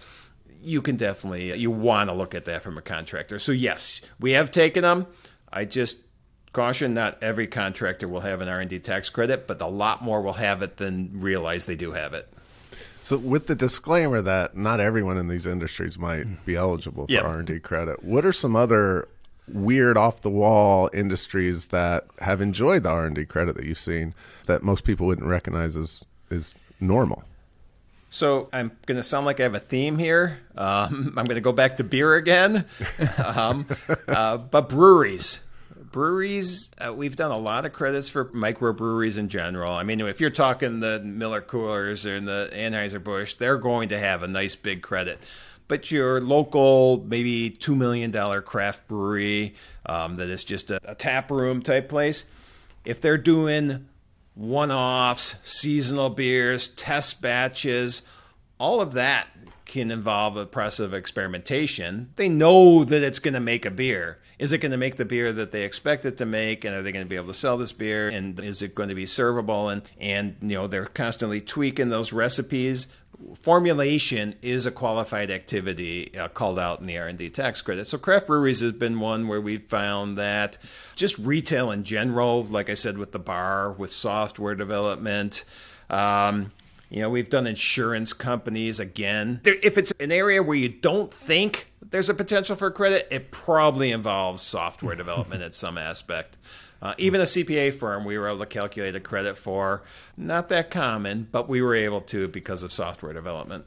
you 0.61 0.81
can 0.81 0.97
definitely 0.97 1.55
you 1.57 1.69
want 1.69 2.09
to 2.09 2.15
look 2.15 2.33
at 2.33 2.45
that 2.45 2.63
from 2.63 2.77
a 2.77 2.81
contractor. 2.81 3.37
So 3.37 3.51
yes, 3.51 4.01
we 4.19 4.31
have 4.31 4.49
taken 4.49 4.81
them. 4.81 5.05
I 5.53 5.65
just 5.65 5.99
caution 6.57 6.95
not 6.95 7.21
every 7.21 7.45
contractor 7.45 8.07
will 8.07 8.21
have 8.21 8.41
an 8.41 8.49
r&d 8.49 8.79
tax 8.79 9.11
credit 9.11 9.45
but 9.45 9.61
a 9.61 9.67
lot 9.67 10.01
more 10.01 10.23
will 10.23 10.33
have 10.33 10.63
it 10.63 10.77
than 10.77 11.11
realize 11.13 11.67
they 11.67 11.75
do 11.75 11.91
have 11.91 12.15
it 12.15 12.27
so 13.03 13.15
with 13.15 13.45
the 13.45 13.53
disclaimer 13.53 14.23
that 14.23 14.57
not 14.57 14.79
everyone 14.79 15.19
in 15.19 15.27
these 15.27 15.45
industries 15.45 15.99
might 15.99 16.43
be 16.47 16.55
eligible 16.55 17.05
for 17.05 17.13
yep. 17.13 17.23
r&d 17.23 17.59
credit 17.59 18.03
what 18.03 18.25
are 18.25 18.33
some 18.33 18.55
other 18.55 19.07
weird 19.47 19.97
off 19.97 20.21
the 20.21 20.31
wall 20.31 20.89
industries 20.95 21.67
that 21.67 22.05
have 22.21 22.41
enjoyed 22.41 22.81
the 22.81 22.89
r&d 22.89 23.23
credit 23.25 23.55
that 23.55 23.65
you've 23.65 23.77
seen 23.77 24.15
that 24.47 24.63
most 24.63 24.83
people 24.83 25.05
wouldn't 25.05 25.27
recognize 25.27 25.75
as 25.75 26.05
is 26.31 26.55
normal 26.79 27.23
so 28.09 28.47
I'm 28.53 28.71
going 28.85 28.95
to 28.95 29.03
sound 29.03 29.25
like 29.25 29.41
I 29.41 29.43
have 29.43 29.53
a 29.53 29.59
theme 29.59 29.97
here. 29.97 30.39
Um, 30.55 31.13
I'm 31.17 31.25
going 31.25 31.35
to 31.35 31.41
go 31.41 31.51
back 31.51 31.75
to 31.77 31.83
beer 31.83 32.15
again, 32.15 32.63
um, 33.17 33.67
uh, 34.07 34.37
but 34.37 34.69
breweries 34.69 35.41
breweries, 35.97 36.69
uh, 36.77 36.93
we've 36.93 37.15
done 37.15 37.31
a 37.31 37.37
lot 37.37 37.65
of 37.65 37.73
credits 37.73 38.07
for 38.07 38.25
microbreweries 38.25 39.17
in 39.17 39.29
general. 39.29 39.73
I 39.73 39.81
mean, 39.81 39.99
if 40.01 40.21
you're 40.21 40.29
talking 40.29 40.79
the 40.79 40.99
Miller 40.99 41.41
Coors 41.41 42.05
and 42.05 42.27
the 42.27 42.51
Anheuser 42.53 43.03
Busch, 43.03 43.33
they're 43.33 43.57
going 43.57 43.89
to 43.89 43.97
have 43.97 44.21
a 44.21 44.27
nice 44.27 44.55
big 44.55 44.83
credit. 44.83 45.17
but 45.67 45.89
your 45.89 46.21
local, 46.21 47.03
maybe 47.07 47.49
$2 47.49 47.75
million 47.75 48.11
craft 48.43 48.87
brewery 48.87 49.55
um, 49.87 50.17
that 50.17 50.29
is 50.29 50.43
just 50.43 50.69
a, 50.69 50.79
a 50.83 50.93
tap 50.93 51.31
room 51.31 51.63
type 51.63 51.89
place, 51.89 52.29
if 52.85 53.01
they're 53.01 53.17
doing 53.17 53.87
one 54.35 54.71
offs, 54.71 55.33
seasonal 55.41 56.11
beers, 56.11 56.67
test 56.67 57.23
batches, 57.23 58.03
all 58.59 58.81
of 58.81 58.93
that 58.93 59.29
can 59.65 59.89
involve 59.89 60.37
a 60.37 60.45
of 60.79 60.93
experimentation. 60.93 62.11
They 62.17 62.29
know 62.29 62.83
that 62.83 63.01
it's 63.01 63.17
going 63.17 63.33
to 63.33 63.39
make 63.39 63.65
a 63.65 63.71
beer. 63.71 64.19
Is 64.39 64.53
it 64.53 64.59
going 64.59 64.71
to 64.71 64.77
make 64.77 64.97
the 64.97 65.05
beer 65.05 65.33
that 65.33 65.51
they 65.51 65.63
expect 65.63 66.05
it 66.05 66.17
to 66.17 66.25
make? 66.25 66.63
And 66.63 66.75
are 66.75 66.83
they 66.83 66.91
going 66.91 67.05
to 67.05 67.09
be 67.09 67.15
able 67.15 67.27
to 67.27 67.33
sell 67.33 67.57
this 67.57 67.71
beer? 67.71 68.07
And 68.07 68.39
is 68.39 68.61
it 68.61 68.75
going 68.75 68.89
to 68.89 68.95
be 68.95 69.05
servable? 69.05 69.71
And, 69.71 69.81
and 69.99 70.35
you 70.41 70.57
know, 70.57 70.67
they're 70.67 70.85
constantly 70.85 71.41
tweaking 71.41 71.89
those 71.89 72.13
recipes. 72.13 72.87
Formulation 73.41 74.35
is 74.43 74.67
a 74.67 74.71
qualified 74.71 75.31
activity 75.31 76.15
uh, 76.15 76.27
called 76.27 76.59
out 76.59 76.81
in 76.81 76.85
the 76.85 76.99
R&D 76.99 77.31
tax 77.31 77.63
credit. 77.63 77.87
So 77.87 77.97
craft 77.97 78.27
breweries 78.27 78.59
has 78.59 78.73
been 78.73 78.99
one 78.99 79.27
where 79.27 79.41
we've 79.41 79.65
found 79.65 80.19
that 80.19 80.59
just 80.95 81.17
retail 81.17 81.71
in 81.71 81.83
general, 81.83 82.43
like 82.43 82.69
I 82.69 82.75
said, 82.75 82.99
with 82.99 83.13
the 83.13 83.19
bar, 83.19 83.71
with 83.71 83.91
software 83.91 84.53
development, 84.53 85.45
um, 85.89 86.51
you 86.89 87.01
know, 87.01 87.09
we've 87.09 87.29
done 87.29 87.47
insurance 87.47 88.13
companies 88.13 88.79
again. 88.79 89.41
If 89.43 89.77
it's 89.77 89.91
an 89.99 90.11
area 90.11 90.41
where 90.41 90.57
you 90.57 90.69
don't 90.69 91.13
think 91.13 91.71
there's 91.81 92.09
a 92.09 92.13
potential 92.13 92.55
for 92.55 92.71
credit, 92.71 93.07
it 93.11 93.31
probably 93.31 93.91
involves 93.91 94.41
software 94.41 94.95
development 95.03 95.43
at 95.43 95.53
some 95.53 95.77
aspect. 95.77 96.37
Uh, 96.81 96.93
even 96.97 97.19
a 97.19 97.25
CPA 97.25 97.73
firm, 97.73 98.05
we 98.05 98.17
were 98.17 98.27
able 98.27 98.39
to 98.39 98.45
calculate 98.45 98.95
a 98.95 98.99
credit 98.99 99.35
for. 99.37 99.83
Not 100.15 100.49
that 100.49 100.69
common, 100.69 101.27
but 101.31 101.49
we 101.49 101.61
were 101.61 101.75
able 101.75 102.01
to 102.01 102.27
because 102.27 102.63
of 102.63 102.71
software 102.71 103.13
development. 103.13 103.65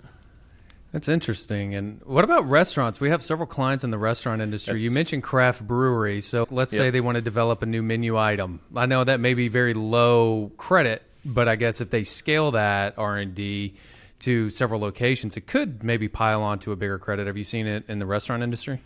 That's 0.93 1.09
interesting. 1.09 1.75
And 1.75 2.00
what 2.05 2.25
about 2.25 2.49
restaurants? 2.49 3.00
We 3.00 3.11
have 3.11 3.23
several 3.23 3.47
clients 3.47 3.85
in 3.85 3.91
the 3.91 3.99
restaurant 3.99 4.43
industry. 4.43 4.75
That's, 4.75 4.85
you 4.85 4.91
mentioned 4.91 5.23
craft 5.23 5.65
brewery. 5.67 6.21
So 6.21 6.47
let's 6.50 6.77
say 6.77 6.91
they 6.91 7.00
want 7.00 7.15
to 7.17 7.21
develop 7.21 7.62
a 7.62 7.67
new 7.67 7.83
menu 7.83 8.19
item. 8.19 8.61
I 8.75 8.87
know 8.87 9.05
that 9.05 9.21
may 9.21 9.35
be 9.35 9.49
very 9.49 9.75
low 9.75 10.50
credit, 10.57 11.03
but 11.25 11.49
I 11.49 11.57
guess 11.57 11.81
if 11.81 11.91
they 11.91 12.05
scale 12.05 12.53
that 12.53 12.95
R 12.99 13.17
and 13.17 13.35
D 13.35 13.75
to 14.21 14.50
several 14.50 14.81
locations, 14.81 15.37
it 15.37 15.47
could 15.47 15.83
maybe 15.83 16.09
pile 16.09 16.43
on 16.43 16.59
to 16.61 16.73
a 16.73 16.77
bigger 16.77 16.99
credit. 16.99 17.27
Have 17.27 17.37
you 17.37 17.45
seen 17.45 17.67
it 17.67 17.85
in 17.89 17.99
the 17.99 18.07
restaurant 18.07 18.43
industry? 18.43 18.81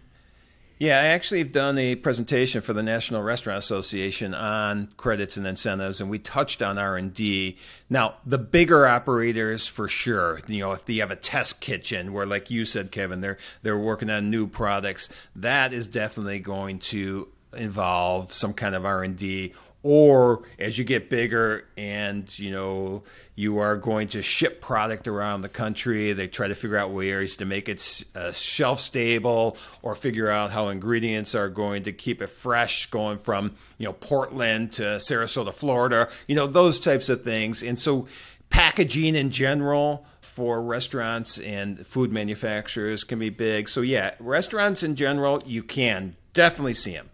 Yeah, 0.76 1.00
I 1.00 1.05
actually 1.07 1.38
have 1.38 1.53
done 1.53 1.79
a 1.79 1.95
presentation 1.95 2.61
for 2.61 2.73
the 2.73 2.83
National 2.83 3.23
Restaurant 3.23 3.59
Association 3.59 4.35
on 4.35 4.93
credits 4.97 5.37
and 5.37 5.47
incentives, 5.47 6.00
and 6.00 6.11
we 6.11 6.19
touched 6.19 6.62
on 6.62 6.79
R 6.79 6.97
and 6.97 7.14
D. 7.14 7.57
Now, 7.88 8.17
the 8.26 8.38
bigger 8.38 8.85
operators, 8.85 9.69
for 9.69 9.87
sure, 9.87 10.41
you 10.49 10.59
know, 10.59 10.73
if 10.73 10.85
they 10.85 10.97
have 10.97 11.12
a 11.12 11.17
test 11.17 11.61
kitchen 11.61 12.12
where, 12.12 12.26
like 12.26 12.50
you 12.50 12.64
said, 12.64 12.91
Kevin, 12.91 13.21
they're 13.21 13.38
they're 13.62 13.79
working 13.79 14.11
on 14.11 14.31
new 14.31 14.49
products, 14.49 15.09
that 15.37 15.73
is 15.73 15.87
definitely 15.87 16.41
going 16.41 16.81
to 16.81 17.29
involve 17.57 18.33
some 18.33 18.53
kind 18.53 18.75
of 18.75 18.85
R 18.85 19.05
and 19.05 19.17
D 19.17 19.55
or 19.85 20.43
as 20.59 20.76
you 20.76 20.85
get 20.85 21.09
bigger 21.09 21.69
and 21.76 22.37
you 22.38 22.50
know 22.50 23.05
you 23.37 23.59
are 23.59 23.76
going 23.76 24.09
to 24.09 24.23
ship 24.23 24.61
product 24.61 25.07
around 25.07 25.43
the 25.43 25.49
country 25.49 26.12
they 26.12 26.26
try 26.26 26.49
to 26.49 26.55
figure 26.57 26.76
out 26.76 26.91
ways 26.91 27.37
to 27.37 27.45
make 27.45 27.69
it 27.69 28.05
uh, 28.17 28.33
shelf 28.33 28.81
stable 28.81 29.57
or 29.83 29.95
figure 29.95 30.29
out 30.29 30.50
how 30.50 30.69
ingredients 30.69 31.37
are 31.37 31.49
going 31.49 31.85
to 31.85 31.93
keep 31.93 32.21
it 32.21 32.29
fresh 32.29 32.87
going 32.87 33.19
from 33.19 33.55
you 33.79 33.85
know 33.85 33.93
portland 33.93 34.73
to 34.73 34.83
sarasota 34.83 35.55
florida 35.55 36.09
you 36.26 36.35
know 36.35 36.47
those 36.47 36.81
types 36.81 37.09
of 37.09 37.23
things. 37.23 37.62
And 37.62 37.79
so 37.79 38.07
packaging 38.50 39.14
in 39.14 39.31
general 39.31 40.07
for 40.21 40.62
restaurants 40.62 41.38
and 41.38 41.87
food 41.87 42.12
manufacturers 42.12 43.05
can 43.05 43.19
be 43.19 43.31
big. 43.31 43.69
So 43.69 43.81
yeah 43.81 44.14
restaurants 44.19 44.83
in 44.83 44.97
general 44.97 45.43
you 45.45 45.62
can 45.62 46.17
definitely 46.33 46.75
see 46.75 46.93
them 46.93 47.11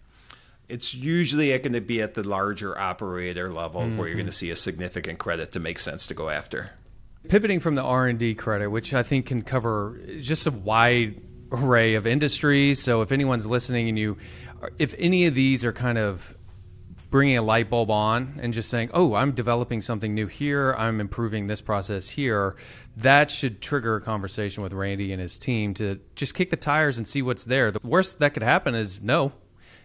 it's 0.70 0.94
usually 0.94 1.56
going 1.58 1.72
to 1.72 1.80
be 1.80 2.00
at 2.00 2.14
the 2.14 2.26
larger 2.26 2.78
operator 2.78 3.52
level 3.52 3.82
mm-hmm. 3.82 3.96
where 3.96 4.08
you're 4.08 4.16
going 4.16 4.26
to 4.26 4.32
see 4.32 4.50
a 4.50 4.56
significant 4.56 5.18
credit 5.18 5.52
to 5.52 5.60
make 5.60 5.78
sense 5.78 6.06
to 6.06 6.14
go 6.14 6.30
after. 6.30 6.70
Pivoting 7.28 7.60
from 7.60 7.74
the 7.74 7.82
R&D 7.82 8.34
credit, 8.36 8.70
which 8.70 8.94
I 8.94 9.02
think 9.02 9.26
can 9.26 9.42
cover 9.42 10.00
just 10.20 10.46
a 10.46 10.50
wide 10.50 11.20
array 11.52 11.94
of 11.94 12.06
industries. 12.06 12.80
So 12.80 13.02
if 13.02 13.12
anyone's 13.12 13.46
listening 13.46 13.88
and 13.88 13.98
you 13.98 14.16
if 14.78 14.94
any 14.98 15.26
of 15.26 15.34
these 15.34 15.64
are 15.64 15.72
kind 15.72 15.98
of 15.98 16.36
bringing 17.10 17.36
a 17.36 17.42
light 17.42 17.68
bulb 17.68 17.90
on 17.90 18.38
and 18.40 18.52
just 18.52 18.68
saying, 18.68 18.90
"Oh, 18.94 19.14
I'm 19.14 19.32
developing 19.32 19.80
something 19.80 20.14
new 20.14 20.26
here. 20.26 20.74
I'm 20.78 21.00
improving 21.00 21.46
this 21.46 21.60
process 21.60 22.10
here." 22.10 22.56
That 22.96 23.30
should 23.30 23.60
trigger 23.60 23.96
a 23.96 24.00
conversation 24.00 24.62
with 24.62 24.72
Randy 24.72 25.12
and 25.12 25.20
his 25.20 25.38
team 25.38 25.74
to 25.74 25.98
just 26.14 26.34
kick 26.34 26.50
the 26.50 26.56
tires 26.56 26.98
and 26.98 27.08
see 27.08 27.22
what's 27.22 27.44
there. 27.44 27.70
The 27.70 27.80
worst 27.82 28.18
that 28.20 28.34
could 28.34 28.42
happen 28.42 28.74
is 28.74 29.00
no, 29.02 29.32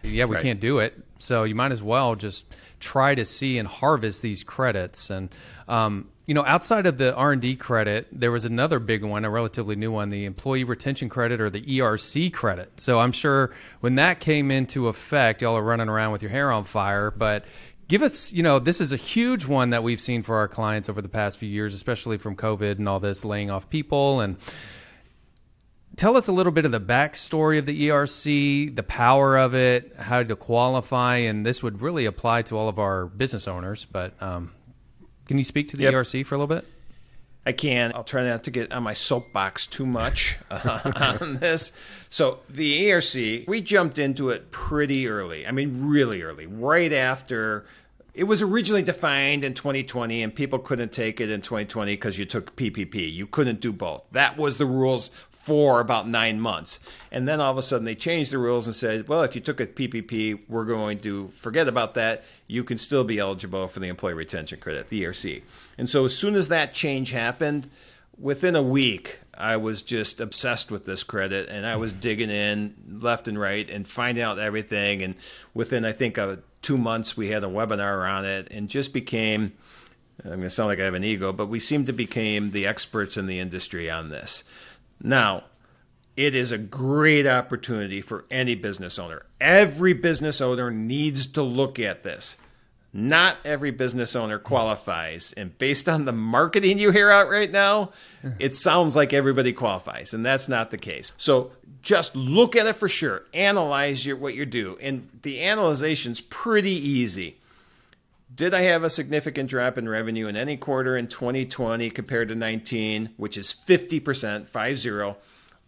yeah, 0.02 0.24
we 0.24 0.36
right. 0.36 0.42
can't 0.42 0.60
do 0.60 0.78
it. 0.78 0.94
So 1.18 1.44
you 1.44 1.54
might 1.54 1.72
as 1.72 1.82
well 1.82 2.14
just 2.14 2.44
try 2.80 3.14
to 3.14 3.24
see 3.24 3.58
and 3.58 3.66
harvest 3.66 4.22
these 4.22 4.44
credits. 4.44 5.10
And 5.10 5.30
um, 5.68 6.08
you 6.26 6.34
know, 6.34 6.44
outside 6.44 6.86
of 6.86 6.98
the 6.98 7.14
R 7.14 7.32
and 7.32 7.40
D 7.40 7.56
credit, 7.56 8.08
there 8.12 8.32
was 8.32 8.44
another 8.44 8.78
big 8.78 9.04
one, 9.04 9.24
a 9.24 9.30
relatively 9.30 9.76
new 9.76 9.92
one, 9.92 10.10
the 10.10 10.24
employee 10.24 10.64
retention 10.64 11.08
credit 11.08 11.40
or 11.40 11.48
the 11.50 11.62
ERC 11.62 12.32
credit. 12.32 12.80
So 12.80 12.98
I'm 12.98 13.12
sure 13.12 13.52
when 13.80 13.94
that 13.94 14.20
came 14.20 14.50
into 14.50 14.88
effect, 14.88 15.42
y'all 15.42 15.56
are 15.56 15.62
running 15.62 15.88
around 15.88 16.12
with 16.12 16.22
your 16.22 16.30
hair 16.30 16.50
on 16.50 16.64
fire. 16.64 17.10
But 17.12 17.44
give 17.86 18.02
us, 18.02 18.32
you 18.32 18.42
know, 18.42 18.58
this 18.58 18.80
is 18.80 18.92
a 18.92 18.96
huge 18.96 19.46
one 19.46 19.70
that 19.70 19.84
we've 19.84 20.00
seen 20.00 20.22
for 20.22 20.36
our 20.36 20.48
clients 20.48 20.88
over 20.88 21.00
the 21.00 21.08
past 21.08 21.38
few 21.38 21.48
years, 21.48 21.74
especially 21.74 22.18
from 22.18 22.34
COVID 22.34 22.78
and 22.78 22.88
all 22.88 22.98
this 22.98 23.24
laying 23.24 23.50
off 23.50 23.70
people 23.70 24.20
and 24.20 24.36
tell 25.96 26.16
us 26.16 26.28
a 26.28 26.32
little 26.32 26.52
bit 26.52 26.64
of 26.64 26.72
the 26.72 26.80
backstory 26.80 27.58
of 27.58 27.66
the 27.66 27.88
ERC, 27.88 28.74
the 28.74 28.82
power 28.82 29.36
of 29.36 29.54
it, 29.54 29.94
how 29.98 30.22
to 30.22 30.36
qualify, 30.36 31.16
and 31.16 31.44
this 31.44 31.62
would 31.62 31.80
really 31.80 32.04
apply 32.04 32.42
to 32.42 32.56
all 32.56 32.68
of 32.68 32.78
our 32.78 33.06
business 33.06 33.48
owners. 33.48 33.84
But 33.84 34.20
um, 34.22 34.52
can 35.26 35.38
you 35.38 35.44
speak 35.44 35.68
to 35.68 35.76
the 35.76 35.84
yep. 35.84 35.94
ERC 35.94 36.24
for 36.24 36.34
a 36.34 36.38
little 36.38 36.54
bit? 36.54 36.66
I 37.44 37.52
can. 37.52 37.92
I'll 37.94 38.04
try 38.04 38.24
not 38.24 38.44
to 38.44 38.50
get 38.50 38.72
on 38.72 38.82
my 38.82 38.92
soapbox 38.92 39.68
too 39.68 39.86
much 39.86 40.36
uh, 40.50 41.16
on 41.20 41.36
this. 41.36 41.72
So, 42.10 42.40
the 42.50 42.86
ERC, 42.86 43.46
we 43.46 43.60
jumped 43.60 43.98
into 43.98 44.30
it 44.30 44.50
pretty 44.50 45.06
early. 45.08 45.46
I 45.46 45.52
mean, 45.52 45.86
really 45.86 46.22
early, 46.22 46.46
right 46.46 46.92
after 46.92 47.64
it 48.14 48.24
was 48.24 48.40
originally 48.40 48.82
defined 48.82 49.44
in 49.44 49.52
2020 49.52 50.22
and 50.22 50.34
people 50.34 50.58
couldn't 50.58 50.90
take 50.90 51.20
it 51.20 51.30
in 51.30 51.42
2020 51.42 51.92
because 51.92 52.18
you 52.18 52.24
took 52.24 52.56
PPP. 52.56 53.12
You 53.12 53.26
couldn't 53.26 53.60
do 53.60 53.74
both. 53.74 54.04
That 54.12 54.38
was 54.38 54.56
the 54.56 54.64
rules 54.64 55.10
for 55.46 55.78
about 55.78 56.08
nine 56.08 56.40
months. 56.40 56.80
And 57.12 57.28
then 57.28 57.40
all 57.40 57.52
of 57.52 57.56
a 57.56 57.62
sudden 57.62 57.84
they 57.84 57.94
changed 57.94 58.32
the 58.32 58.38
rules 58.38 58.66
and 58.66 58.74
said, 58.74 59.06
well, 59.06 59.22
if 59.22 59.36
you 59.36 59.40
took 59.40 59.60
a 59.60 59.66
PPP, 59.68 60.40
we're 60.48 60.64
going 60.64 60.98
to 61.00 61.28
forget 61.28 61.68
about 61.68 61.94
that. 61.94 62.24
You 62.48 62.64
can 62.64 62.78
still 62.78 63.04
be 63.04 63.20
eligible 63.20 63.68
for 63.68 63.78
the 63.78 63.86
Employee 63.86 64.14
Retention 64.14 64.58
Credit, 64.58 64.88
the 64.88 65.04
ERC. 65.04 65.44
And 65.78 65.88
so 65.88 66.04
as 66.04 66.18
soon 66.18 66.34
as 66.34 66.48
that 66.48 66.74
change 66.74 67.12
happened, 67.12 67.70
within 68.18 68.56
a 68.56 68.62
week, 68.62 69.20
I 69.38 69.56
was 69.56 69.82
just 69.82 70.20
obsessed 70.20 70.72
with 70.72 70.84
this 70.84 71.04
credit 71.04 71.48
and 71.48 71.64
I 71.64 71.76
was 71.76 71.92
digging 71.92 72.30
in 72.30 72.74
left 73.00 73.28
and 73.28 73.38
right 73.38 73.70
and 73.70 73.86
finding 73.86 74.24
out 74.24 74.40
everything. 74.40 75.00
And 75.00 75.14
within, 75.54 75.84
I 75.84 75.92
think, 75.92 76.18
uh, 76.18 76.36
two 76.60 76.76
months, 76.76 77.16
we 77.16 77.28
had 77.28 77.44
a 77.44 77.48
webinar 77.48 78.10
on 78.10 78.24
it 78.24 78.48
and 78.50 78.68
just 78.68 78.92
became. 78.92 79.52
I'm 80.24 80.30
going 80.30 80.42
to 80.42 80.50
sound 80.50 80.68
like 80.68 80.80
I 80.80 80.84
have 80.84 80.94
an 80.94 81.04
ego, 81.04 81.32
but 81.32 81.46
we 81.46 81.60
seem 81.60 81.86
to 81.86 81.92
became 81.92 82.50
the 82.50 82.66
experts 82.66 83.16
in 83.16 83.26
the 83.26 83.38
industry 83.38 83.88
on 83.88 84.08
this. 84.08 84.42
Now, 85.02 85.44
it 86.16 86.34
is 86.34 86.50
a 86.50 86.58
great 86.58 87.26
opportunity 87.26 88.00
for 88.00 88.24
any 88.30 88.54
business 88.54 88.98
owner. 88.98 89.26
Every 89.40 89.92
business 89.92 90.40
owner 90.40 90.70
needs 90.70 91.26
to 91.28 91.42
look 91.42 91.78
at 91.78 92.02
this. 92.02 92.36
Not 92.92 93.36
every 93.44 93.70
business 93.72 94.16
owner 94.16 94.38
qualifies. 94.38 95.34
And 95.34 95.56
based 95.58 95.86
on 95.86 96.06
the 96.06 96.12
marketing 96.12 96.78
you 96.78 96.90
hear 96.90 97.10
out 97.10 97.28
right 97.28 97.50
now, 97.50 97.92
it 98.38 98.54
sounds 98.54 98.96
like 98.96 99.12
everybody 99.12 99.52
qualifies. 99.52 100.14
And 100.14 100.24
that's 100.24 100.48
not 100.48 100.70
the 100.70 100.78
case. 100.78 101.12
So 101.18 101.50
just 101.82 102.16
look 102.16 102.56
at 102.56 102.66
it 102.66 102.76
for 102.76 102.88
sure. 102.88 103.24
Analyze 103.34 104.06
your, 104.06 104.16
what 104.16 104.34
you 104.34 104.46
do. 104.46 104.78
And 104.80 105.10
the 105.20 105.42
analysis 105.42 106.06
is 106.06 106.20
pretty 106.22 106.70
easy. 106.70 107.38
Did 108.34 108.54
I 108.54 108.62
have 108.62 108.82
a 108.82 108.90
significant 108.90 109.48
drop 109.48 109.78
in 109.78 109.88
revenue 109.88 110.26
in 110.26 110.36
any 110.36 110.56
quarter 110.56 110.96
in 110.96 111.06
2020 111.06 111.90
compared 111.90 112.28
to 112.28 112.34
19, 112.34 113.10
which 113.16 113.38
is 113.38 113.54
50%, 113.54 114.48
5 114.48 115.16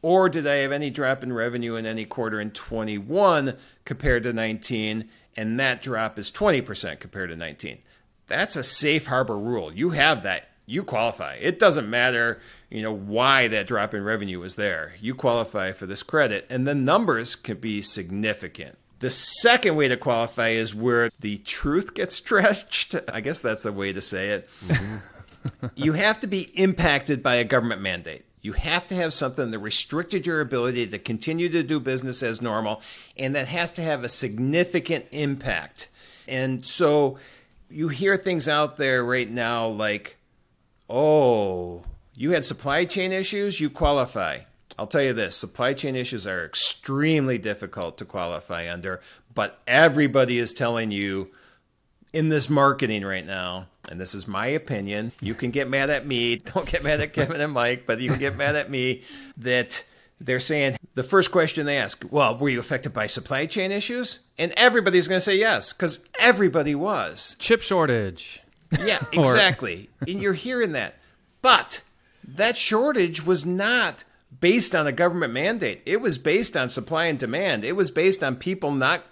Or 0.03 0.29
did 0.29 0.47
I 0.47 0.55
have 0.57 0.73
any 0.73 0.91
drop 0.91 1.23
in 1.23 1.33
revenue 1.33 1.77
in 1.77 1.87
any 1.87 2.05
quarter 2.05 2.41
in 2.41 2.51
21 2.51 3.57
compared 3.85 4.25
to 4.25 4.33
19, 4.33 5.09
and 5.37 5.61
that 5.61 5.83
drop 5.83 6.19
is 6.19 6.33
20% 6.33 6.99
compared 6.99 7.31
to 7.31 7.37
19? 7.37 7.79
That's 8.27 8.57
a 8.57 8.65
safe 8.65 9.07
harbor 9.07 9.39
rule. 9.39 9.73
You 9.73 9.91
have 9.91 10.25
that. 10.25 10.49
You 10.67 10.83
qualify. 10.83 11.37
It 11.41 11.59
doesn't 11.59 11.89
matter, 11.89 12.43
you 12.71 12.83
know, 12.83 12.93
why 12.93 13.49
that 13.49 13.69
drop 13.69 13.95
in 13.95 14.03
revenue 14.03 14.41
was 14.41 14.57
there. 14.57 14.95
You 15.01 15.15
qualify 15.15 15.73
for 15.73 15.87
this 15.87 16.03
credit, 16.03 16.45
and 16.51 16.67
the 16.67 16.75
numbers 16.75 17.37
can 17.37 17.59
be 17.59 17.81
significant. 17.83 18.77
The 19.01 19.11
second 19.11 19.77
way 19.77 19.89
to 19.89 19.97
qualify 19.97 20.49
is 20.49 20.75
where 20.75 21.11
the 21.21 21.39
truth 21.39 21.95
gets 21.95 22.17
stretched. 22.17 22.95
I 23.13 23.21
guess 23.21 23.41
that's 23.41 23.65
a 23.65 23.73
way 23.73 23.93
to 23.93 24.01
say 24.01 24.31
it. 24.31 24.49
Mm-hmm. 24.67 25.67
you 25.77 25.93
have 25.93 26.21
to 26.21 26.27
be 26.27 26.43
impacted 26.59 27.23
by 27.23 27.37
a 27.37 27.45
government 27.45 27.81
mandate. 27.81 28.25
You 28.41 28.53
have 28.53 28.87
to 28.89 28.95
have 28.95 29.13
something 29.13 29.51
that 29.51 29.59
restricted 29.59 30.27
your 30.27 30.41
ability 30.41 30.87
to 30.89 30.99
continue 30.99 31.49
to 31.49 31.63
do 31.63 31.81
business 31.81 32.23
as 32.23 32.41
normal, 32.41 32.81
and 33.17 33.35
that 33.35 33.49
has 33.49 33.71
to 33.73 33.83
have 33.83 34.05
a 34.05 34.09
significant 34.09 35.07
impact. 35.11 35.89
And 36.27 36.65
so 36.65 37.19
you 37.69 37.89
hear 37.89 38.17
things 38.17 38.49
out 38.49 38.77
there 38.77 39.05
right 39.05 39.29
now 39.29 39.67
like, 39.67 40.17
oh, 40.89 41.85
you 42.15 42.31
had 42.33 42.45
supply 42.45 42.85
chain 42.85 43.13
issues, 43.13 43.61
you 43.61 43.71
qualify. 43.71 44.41
I'll 44.79 44.87
tell 44.87 45.03
you 45.03 45.13
this 45.13 45.37
supply 45.37 45.75
chain 45.75 45.97
issues 45.97 46.27
are 46.27 46.45
extremely 46.45 47.37
difficult 47.37 47.99
to 47.99 48.05
qualify 48.05 48.73
under, 48.73 49.01
but 49.35 49.61
everybody 49.67 50.39
is 50.39 50.53
telling 50.53 50.93
you 50.93 51.33
in 52.13 52.29
this 52.29 52.49
marketing 52.49 53.05
right 53.05 53.27
now, 53.27 53.67
and 53.89 54.01
this 54.01 54.15
is 54.15 54.29
my 54.29 54.47
opinion, 54.47 55.13
you 55.21 55.35
can 55.35 55.51
get 55.51 55.69
mad 55.69 55.91
at 55.91 56.07
me. 56.07 56.37
Don't 56.55 56.67
get 56.67 56.85
mad 56.85 57.01
at 57.01 57.13
Kevin 57.13 57.41
and 57.41 57.53
Mike, 57.53 57.85
but 57.87 58.01
you 58.01 58.11
can 58.11 58.19
get 58.19 58.37
mad 58.37 58.55
at 58.55 58.71
me 58.71 59.03
that 59.37 59.85
they're 60.21 60.41
saying 60.41 60.77
the 60.95 61.03
first 61.03 61.31
question 61.31 61.67
they 61.67 61.79
ask, 61.79 62.05
well, 62.11 62.37
were 62.37 62.49
you 62.49 62.61
affected 62.61 62.93
by 62.93 63.07
supply 63.07 63.47
chain 63.47 63.73
issues? 63.73 64.21
And 64.39 64.53
everybody's 64.57 65.09
going 65.09 65.19
to 65.19 65.25
say 65.25 65.37
yes, 65.37 65.73
because 65.73 66.05
everybody 66.19 66.75
was. 66.75 67.37
Chip 67.39 67.63
shortage. 67.63 68.43
Yeah, 68.81 69.05
exactly. 69.13 69.91
and 70.01 70.21
you're 70.21 70.33
hearing 70.35 70.73
that. 70.73 70.97
But 71.43 71.83
that 72.25 72.57
shortage 72.57 73.25
was 73.25 73.47
not 73.47 74.05
based 74.41 74.75
on 74.75 74.87
a 74.87 74.93
government 74.93 75.33
mandate. 75.33 75.83
It 75.87 76.01
was 76.01 76.19
based 76.19 76.57
on 76.57 76.69
supply 76.69 77.07
and 77.07 77.19
demand. 77.19 77.65
It 77.65 77.73
was 77.73 77.91
based 77.91 78.23
on 78.23 78.37
people 78.37 78.73
not 78.73 79.05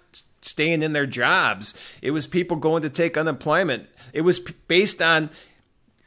staying 0.42 0.82
in 0.82 0.92
their 0.92 1.06
jobs. 1.06 1.74
It 2.02 2.12
was 2.12 2.26
people 2.26 2.56
going 2.56 2.82
to 2.82 2.90
take 2.90 3.16
unemployment. 3.16 3.88
It 4.12 4.20
was 4.22 4.38
based 4.38 5.02
on 5.02 5.30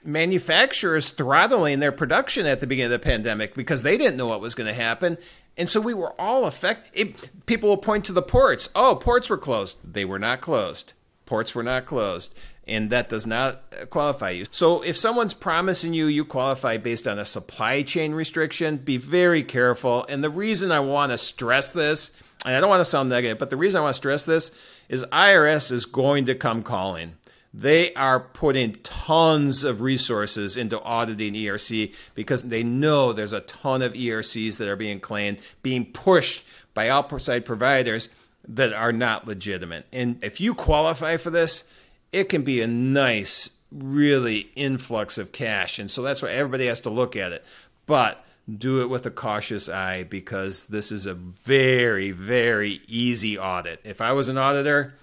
manufacturers 0.03 1.09
throttling 1.09 1.79
their 1.79 1.91
production 1.91 2.45
at 2.45 2.59
the 2.59 2.67
beginning 2.67 2.93
of 2.93 3.01
the 3.01 3.05
pandemic 3.05 3.53
because 3.53 3.83
they 3.83 3.97
didn't 3.97 4.17
know 4.17 4.27
what 4.27 4.41
was 4.41 4.55
going 4.55 4.67
to 4.67 4.73
happen. 4.73 5.17
And 5.57 5.69
so 5.69 5.81
we 5.81 5.93
were 5.93 6.19
all 6.19 6.45
affected. 6.45 7.15
People 7.45 7.69
will 7.69 7.77
point 7.77 8.05
to 8.05 8.13
the 8.13 8.21
ports. 8.21 8.69
Oh, 8.75 8.95
ports 8.95 9.29
were 9.29 9.37
closed. 9.37 9.77
They 9.83 10.05
were 10.05 10.19
not 10.19 10.39
closed. 10.39 10.93
Ports 11.25 11.53
were 11.53 11.63
not 11.63 11.85
closed. 11.85 12.33
And 12.69 12.91
that 12.91 13.09
does 13.09 13.25
not 13.25 13.63
qualify 13.89 14.29
you. 14.29 14.45
So 14.51 14.81
if 14.83 14.95
someone's 14.95 15.33
promising 15.33 15.93
you 15.93 16.05
you 16.05 16.23
qualify 16.23 16.77
based 16.77 17.07
on 17.07 17.17
a 17.17 17.25
supply 17.25 17.81
chain 17.81 18.13
restriction, 18.13 18.77
be 18.77 18.97
very 18.97 19.43
careful. 19.43 20.05
And 20.07 20.23
the 20.23 20.29
reason 20.29 20.71
I 20.71 20.79
want 20.79 21.11
to 21.11 21.17
stress 21.17 21.71
this, 21.71 22.11
and 22.45 22.55
I 22.55 22.59
don't 22.61 22.69
want 22.69 22.81
to 22.81 22.85
sound 22.85 23.09
negative, 23.09 23.39
but 23.39 23.49
the 23.49 23.57
reason 23.57 23.79
I 23.79 23.83
want 23.83 23.95
to 23.95 23.97
stress 23.97 24.25
this 24.25 24.51
is 24.87 25.03
IRS 25.05 25.71
is 25.71 25.85
going 25.85 26.25
to 26.27 26.35
come 26.35 26.61
calling. 26.63 27.15
They 27.51 27.93
are 27.95 28.19
putting 28.19 28.75
tons 28.83 29.63
of 29.63 29.81
resources 29.81 30.55
into 30.55 30.79
auditing 30.81 31.33
ERC 31.33 31.95
because 32.13 32.43
they 32.43 32.63
know 32.63 33.11
there's 33.11 33.33
a 33.33 33.41
ton 33.41 33.81
of 33.81 33.93
ERCs 33.93 34.57
that 34.57 34.67
are 34.67 34.75
being 34.75 34.99
claimed, 34.99 35.39
being 35.63 35.85
pushed 35.85 36.45
by 36.75 36.89
outside 36.89 37.45
providers 37.45 38.09
that 38.47 38.73
are 38.73 38.91
not 38.91 39.27
legitimate. 39.27 39.87
And 39.91 40.23
if 40.23 40.39
you 40.39 40.53
qualify 40.53 41.17
for 41.17 41.31
this, 41.31 41.63
it 42.11 42.29
can 42.29 42.43
be 42.43 42.61
a 42.61 42.67
nice, 42.67 43.51
really 43.71 44.49
influx 44.55 45.17
of 45.17 45.31
cash. 45.31 45.79
And 45.79 45.89
so 45.89 46.01
that's 46.01 46.21
why 46.21 46.31
everybody 46.31 46.67
has 46.67 46.79
to 46.81 46.89
look 46.89 47.15
at 47.15 47.31
it. 47.31 47.43
But 47.85 48.23
do 48.57 48.81
it 48.81 48.89
with 48.89 49.05
a 49.05 49.11
cautious 49.11 49.69
eye 49.69 50.03
because 50.03 50.65
this 50.67 50.91
is 50.91 51.05
a 51.05 51.13
very, 51.13 52.11
very 52.11 52.81
easy 52.87 53.37
audit. 53.37 53.79
If 53.83 54.01
I 54.01 54.13
was 54.13 54.29
an 54.29 54.37
auditor, 54.37 54.95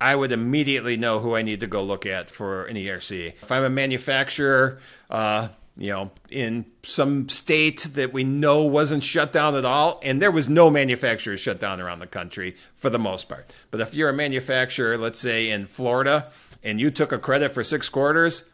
I 0.00 0.14
would 0.14 0.32
immediately 0.32 0.96
know 0.96 1.20
who 1.20 1.34
I 1.34 1.42
need 1.42 1.60
to 1.60 1.66
go 1.66 1.82
look 1.82 2.04
at 2.04 2.30
for 2.30 2.64
an 2.66 2.76
ERC. 2.76 3.28
If 3.42 3.50
I'm 3.50 3.64
a 3.64 3.70
manufacturer, 3.70 4.80
uh, 5.08 5.48
you 5.76 5.90
know, 5.90 6.10
in 6.30 6.66
some 6.82 7.28
state 7.28 7.82
that 7.94 8.12
we 8.12 8.22
know 8.22 8.62
wasn't 8.62 9.02
shut 9.02 9.32
down 9.32 9.56
at 9.56 9.64
all, 9.64 10.00
and 10.02 10.22
there 10.22 10.30
was 10.30 10.48
no 10.48 10.70
manufacturer 10.70 11.36
shut 11.36 11.58
down 11.58 11.80
around 11.80 11.98
the 11.98 12.06
country 12.06 12.56
for 12.74 12.90
the 12.90 12.98
most 12.98 13.28
part. 13.28 13.50
But 13.70 13.80
if 13.80 13.94
you're 13.94 14.08
a 14.08 14.14
manufacturer, 14.14 14.96
let's 14.96 15.18
say 15.18 15.50
in 15.50 15.66
Florida, 15.66 16.30
and 16.62 16.80
you 16.80 16.90
took 16.90 17.12
a 17.12 17.18
credit 17.18 17.52
for 17.52 17.64
six 17.64 17.88
quarters, 17.88 18.48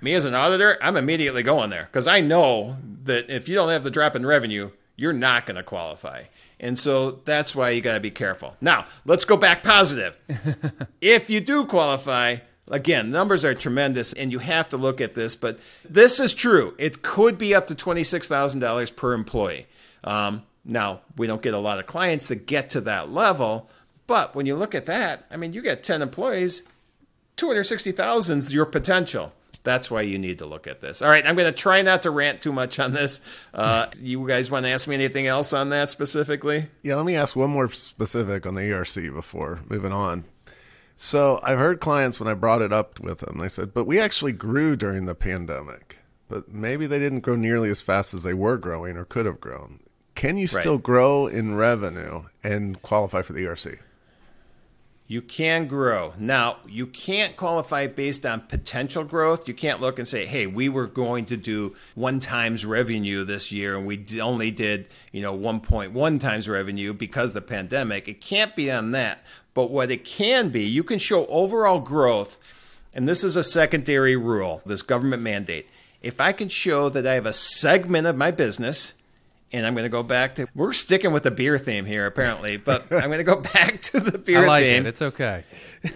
me 0.00 0.12
as 0.14 0.24
an 0.26 0.34
auditor, 0.34 0.78
I'm 0.82 0.96
immediately 0.96 1.42
going 1.42 1.70
there 1.70 1.88
because 1.90 2.06
I 2.06 2.20
know 2.20 2.76
that 3.04 3.30
if 3.30 3.48
you 3.48 3.54
don't 3.54 3.70
have 3.70 3.84
the 3.84 3.90
drop 3.90 4.14
in 4.14 4.26
revenue, 4.26 4.70
you're 4.96 5.12
not 5.14 5.46
going 5.46 5.56
to 5.56 5.62
qualify. 5.62 6.24
And 6.60 6.78
so 6.78 7.22
that's 7.24 7.56
why 7.56 7.70
you 7.70 7.80
got 7.80 7.94
to 7.94 8.00
be 8.00 8.10
careful. 8.10 8.56
Now, 8.60 8.86
let's 9.04 9.24
go 9.24 9.36
back 9.36 9.62
positive. 9.62 10.20
if 11.00 11.28
you 11.28 11.40
do 11.40 11.64
qualify, 11.64 12.36
again, 12.72 13.10
numbers 13.10 13.44
are 13.44 13.54
tremendous 13.54 14.12
and 14.14 14.32
you 14.32 14.40
have 14.40 14.68
to 14.70 14.76
look 14.76 15.00
at 15.00 15.14
this, 15.14 15.36
but 15.36 15.60
this 15.88 16.18
is 16.18 16.34
true. 16.34 16.74
It 16.78 17.02
could 17.02 17.38
be 17.38 17.54
up 17.54 17.68
to 17.68 17.74
$26,000 17.74 18.96
per 18.96 19.12
employee. 19.12 19.66
Um, 20.02 20.42
now, 20.64 21.02
we 21.16 21.26
don't 21.26 21.42
get 21.42 21.54
a 21.54 21.58
lot 21.58 21.78
of 21.78 21.86
clients 21.86 22.28
that 22.28 22.46
get 22.46 22.70
to 22.70 22.80
that 22.82 23.10
level, 23.10 23.70
but 24.06 24.34
when 24.34 24.46
you 24.46 24.56
look 24.56 24.74
at 24.74 24.86
that, 24.86 25.26
I 25.30 25.36
mean, 25.36 25.52
you 25.52 25.62
get 25.62 25.84
10 25.84 26.02
employees, 26.02 26.64
260,000 27.36 28.38
is 28.38 28.52
your 28.52 28.66
potential. 28.66 29.32
That's 29.64 29.90
why 29.90 30.02
you 30.02 30.18
need 30.18 30.38
to 30.38 30.46
look 30.46 30.66
at 30.66 30.80
this. 30.80 31.02
All 31.02 31.08
right, 31.08 31.24
I'm 31.24 31.36
going 31.36 31.52
to 31.52 31.56
try 31.56 31.82
not 31.82 32.02
to 32.02 32.10
rant 32.10 32.42
too 32.42 32.52
much 32.52 32.80
on 32.80 32.92
this. 32.92 33.20
Uh, 33.54 33.86
you 34.00 34.26
guys 34.26 34.50
want 34.50 34.64
to 34.64 34.70
ask 34.70 34.88
me 34.88 34.96
anything 34.96 35.28
else 35.28 35.52
on 35.52 35.68
that 35.68 35.88
specifically? 35.88 36.66
Yeah, 36.82 36.96
let 36.96 37.06
me 37.06 37.14
ask 37.14 37.36
one 37.36 37.50
more 37.50 37.70
specific 37.70 38.44
on 38.44 38.56
the 38.56 38.62
ERC 38.62 39.14
before 39.14 39.60
moving 39.68 39.92
on. 39.92 40.24
So 40.96 41.40
I've 41.42 41.58
heard 41.58 41.80
clients 41.80 42.20
when 42.20 42.28
I 42.28 42.34
brought 42.34 42.62
it 42.62 42.72
up 42.72 43.00
with 43.00 43.18
them, 43.18 43.38
they 43.38 43.48
said, 43.48 43.74
but 43.74 43.86
we 43.86 43.98
actually 43.98 44.32
grew 44.32 44.76
during 44.76 45.06
the 45.06 45.14
pandemic, 45.14 45.98
but 46.28 46.52
maybe 46.52 46.86
they 46.86 46.98
didn't 46.98 47.20
grow 47.20 47.36
nearly 47.36 47.70
as 47.70 47.80
fast 47.80 48.14
as 48.14 48.22
they 48.22 48.34
were 48.34 48.56
growing 48.56 48.96
or 48.96 49.04
could 49.04 49.26
have 49.26 49.40
grown. 49.40 49.80
Can 50.14 50.36
you 50.36 50.46
still 50.46 50.74
right. 50.74 50.82
grow 50.82 51.26
in 51.26 51.56
revenue 51.56 52.24
and 52.44 52.80
qualify 52.82 53.22
for 53.22 53.32
the 53.32 53.44
ERC? 53.44 53.78
You 55.08 55.20
can 55.20 55.66
grow. 55.66 56.14
Now, 56.18 56.58
you 56.66 56.86
can't 56.86 57.36
qualify 57.36 57.86
based 57.86 58.24
on 58.24 58.42
potential 58.42 59.04
growth. 59.04 59.46
You 59.46 59.52
can't 59.52 59.80
look 59.80 59.98
and 59.98 60.08
say, 60.08 60.24
"Hey, 60.24 60.46
we 60.46 60.70
were 60.70 60.86
going 60.86 61.26
to 61.26 61.36
do 61.36 61.74
1 61.94 62.18
times 62.20 62.64
revenue 62.64 63.22
this 63.24 63.52
year 63.52 63.76
and 63.76 63.84
we 63.84 64.06
only 64.20 64.50
did, 64.50 64.86
you 65.12 65.20
know, 65.20 65.34
1.1 65.34 66.18
times 66.18 66.48
revenue 66.48 66.94
because 66.94 67.34
the 67.34 67.42
pandemic." 67.42 68.08
It 68.08 68.22
can't 68.22 68.56
be 68.56 68.70
on 68.70 68.92
that. 68.92 69.22
But 69.54 69.70
what 69.70 69.90
it 69.90 70.04
can 70.04 70.48
be, 70.48 70.64
you 70.64 70.82
can 70.82 70.98
show 70.98 71.26
overall 71.26 71.78
growth, 71.78 72.38
and 72.94 73.08
this 73.08 73.22
is 73.22 73.36
a 73.36 73.44
secondary 73.44 74.16
rule, 74.16 74.62
this 74.64 74.82
government 74.82 75.22
mandate. 75.22 75.68
If 76.00 76.20
I 76.20 76.32
can 76.32 76.48
show 76.48 76.88
that 76.88 77.06
I 77.06 77.14
have 77.14 77.26
a 77.26 77.32
segment 77.32 78.06
of 78.06 78.16
my 78.16 78.30
business 78.30 78.94
and 79.52 79.66
I'm 79.66 79.74
going 79.74 79.84
to 79.84 79.90
go 79.90 80.02
back 80.02 80.36
to. 80.36 80.46
We're 80.54 80.72
sticking 80.72 81.12
with 81.12 81.24
the 81.24 81.30
beer 81.30 81.58
theme 81.58 81.84
here, 81.84 82.06
apparently, 82.06 82.56
but 82.56 82.84
I'm 82.90 83.08
going 83.08 83.18
to 83.18 83.24
go 83.24 83.36
back 83.36 83.80
to 83.82 84.00
the 84.00 84.18
beer 84.18 84.44
I 84.44 84.46
like 84.46 84.64
theme. 84.64 84.86
It. 84.86 84.88
It's 84.88 85.02
okay. 85.02 85.44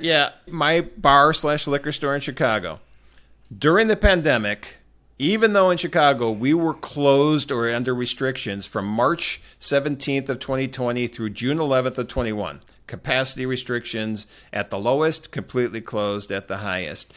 yeah, 0.00 0.32
my 0.46 0.82
bar 0.96 1.32
slash 1.32 1.66
liquor 1.66 1.92
store 1.92 2.14
in 2.14 2.20
Chicago 2.20 2.80
during 3.56 3.88
the 3.88 3.96
pandemic. 3.96 4.78
Even 5.18 5.54
though 5.54 5.70
in 5.70 5.78
Chicago 5.78 6.30
we 6.30 6.52
were 6.52 6.74
closed 6.74 7.50
or 7.50 7.70
under 7.70 7.94
restrictions 7.94 8.66
from 8.66 8.84
March 8.84 9.40
17th 9.58 10.28
of 10.28 10.40
2020 10.40 11.06
through 11.06 11.30
June 11.30 11.56
11th 11.56 11.96
of 11.96 12.08
21, 12.08 12.60
capacity 12.86 13.46
restrictions 13.46 14.26
at 14.52 14.70
the 14.70 14.78
lowest, 14.78 15.30
completely 15.30 15.80
closed 15.80 16.30
at 16.30 16.48
the 16.48 16.58
highest. 16.58 17.12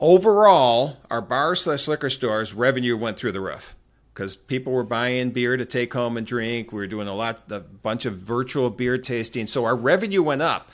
Overall, 0.00 0.98
our 1.10 1.22
bar 1.22 1.54
slash 1.54 1.86
liquor 1.88 2.10
stores 2.10 2.52
revenue 2.52 2.96
went 2.96 3.16
through 3.16 3.32
the 3.32 3.40
roof 3.40 3.74
because 4.12 4.36
people 4.36 4.72
were 4.72 4.84
buying 4.84 5.30
beer 5.30 5.56
to 5.56 5.64
take 5.64 5.92
home 5.92 6.16
and 6.16 6.26
drink. 6.26 6.72
We 6.72 6.78
were 6.78 6.86
doing 6.86 7.08
a 7.08 7.14
lot, 7.14 7.42
a 7.50 7.60
bunch 7.60 8.04
of 8.04 8.18
virtual 8.18 8.70
beer 8.70 8.98
tasting. 8.98 9.46
So 9.46 9.64
our 9.64 9.76
revenue 9.76 10.22
went 10.22 10.42
up. 10.42 10.70